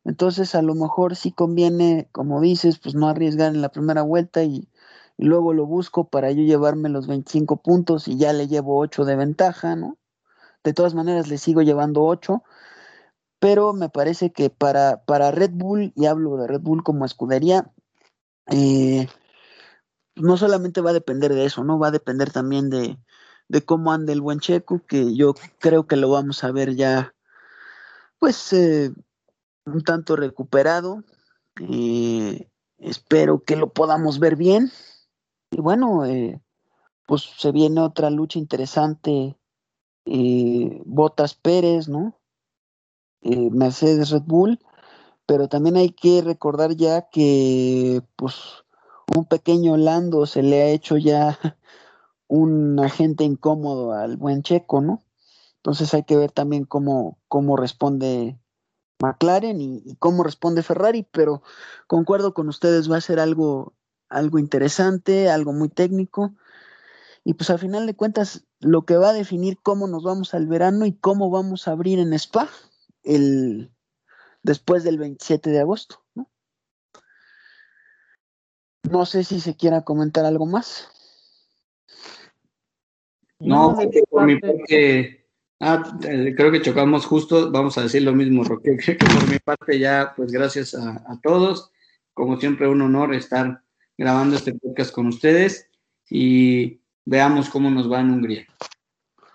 [0.07, 4.45] Entonces a lo mejor sí conviene, como dices, pues no arriesgar en la primera vuelta
[4.45, 4.69] y,
[5.19, 9.17] luego lo busco para yo llevarme los 25 puntos y ya le llevo 8 de
[9.17, 9.99] ventaja, ¿no?
[10.63, 12.45] De todas maneras le sigo llevando 8,
[13.41, 17.73] pero me parece que para, para Red Bull, y hablo de Red Bull como escudería,
[18.49, 19.09] eh,
[20.15, 21.79] no solamente va a depender de eso, ¿no?
[21.79, 22.99] Va a depender también de,
[23.49, 27.15] de cómo anda el buen Checo, que yo creo que lo vamos a ver ya,
[28.19, 28.93] pues, eh,
[29.67, 31.05] un tanto recuperado.
[31.61, 32.49] Eh,
[32.79, 34.71] espero que lo podamos ver bien.
[35.51, 36.41] Y bueno, eh,
[37.07, 39.37] pues se viene otra lucha interesante.
[40.85, 42.17] Botas Pérez, ¿no?
[43.23, 44.61] Mercedes Red Bull.
[45.27, 48.65] Pero también hay que recordar ya que, pues,
[49.17, 51.39] un pequeño Lando se le ha hecho ya
[52.29, 55.03] un agente incómodo al buen Checo, ¿no?
[55.57, 58.39] Entonces hay que ver también cómo, cómo responde
[59.01, 61.43] McLaren y, cómo responde Ferrari, pero
[61.87, 63.75] concuerdo con ustedes, va a ser algo,
[64.09, 66.35] algo interesante, algo muy técnico.
[67.25, 70.47] Y pues al final de cuentas, lo que va a definir cómo nos vamos al
[70.47, 72.49] verano y cómo vamos a abrir en Spa
[73.03, 73.73] el,
[74.43, 76.05] después del 27 de agosto.
[76.15, 76.31] ¿no?
[78.91, 80.89] no sé si se quiera comentar algo más.
[83.39, 83.77] No,
[84.11, 85.26] por mi parte,
[85.61, 89.39] ah, eh, creo que chocamos justo, vamos a decir lo mismo, Roque, que por mi
[89.39, 91.71] parte ya, pues gracias a, todos,
[92.15, 93.63] como siempre un honor estar
[93.99, 95.69] grabando este podcast con ustedes
[96.11, 98.47] y veamos cómo nos va en Hungría.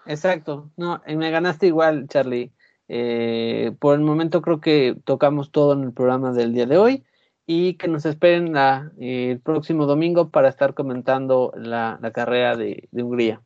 [0.05, 2.51] Exacto, no, me ganaste igual, Charlie.
[2.87, 7.03] Eh, por el momento creo que tocamos todo en el programa del día de hoy
[7.45, 13.41] y que nos esperen la, el próximo domingo para estar comentando la, carrera de Hungría.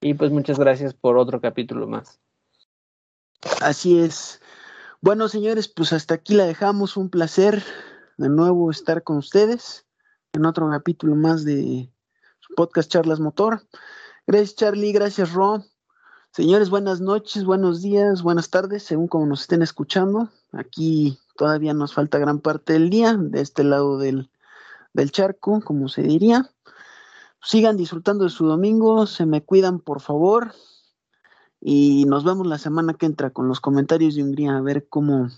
[0.00, 2.20] Y pues muchas gracias por otro capítulo más.
[3.60, 4.40] Así es.
[5.02, 6.96] Bueno, señores, pues hasta aquí la dejamos.
[6.96, 7.62] Un placer
[8.16, 9.86] de nuevo estar con ustedes
[10.32, 11.92] en otro capítulo más de
[12.40, 13.66] su podcast Charlas Motor.
[14.26, 14.92] Gracias, Charlie.
[14.92, 15.64] Gracias, Ron.
[16.32, 20.30] Señores, buenas noches, buenos días, buenas tardes, según como nos estén escuchando.
[20.52, 24.30] Aquí todavía nos falta gran parte del día, de este lado del,
[24.92, 26.48] del charco, como se diría.
[27.42, 30.52] Sigan disfrutando de su domingo, se me cuidan por favor
[31.60, 35.28] y nos vemos la semana que entra con los comentarios de Hungría a ver cómo,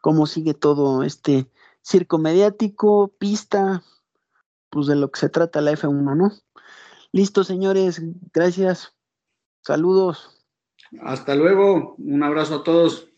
[0.00, 1.50] cómo sigue todo este
[1.82, 3.82] circo mediático, pista,
[4.70, 6.32] pues de lo que se trata la F1, ¿no?
[7.12, 8.02] Listo, señores,
[8.32, 8.94] gracias.
[9.60, 10.46] Saludos.
[11.00, 13.08] Hasta luego, un abrazo a todos.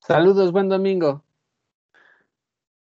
[0.00, 1.24] Saludos, buen domingo.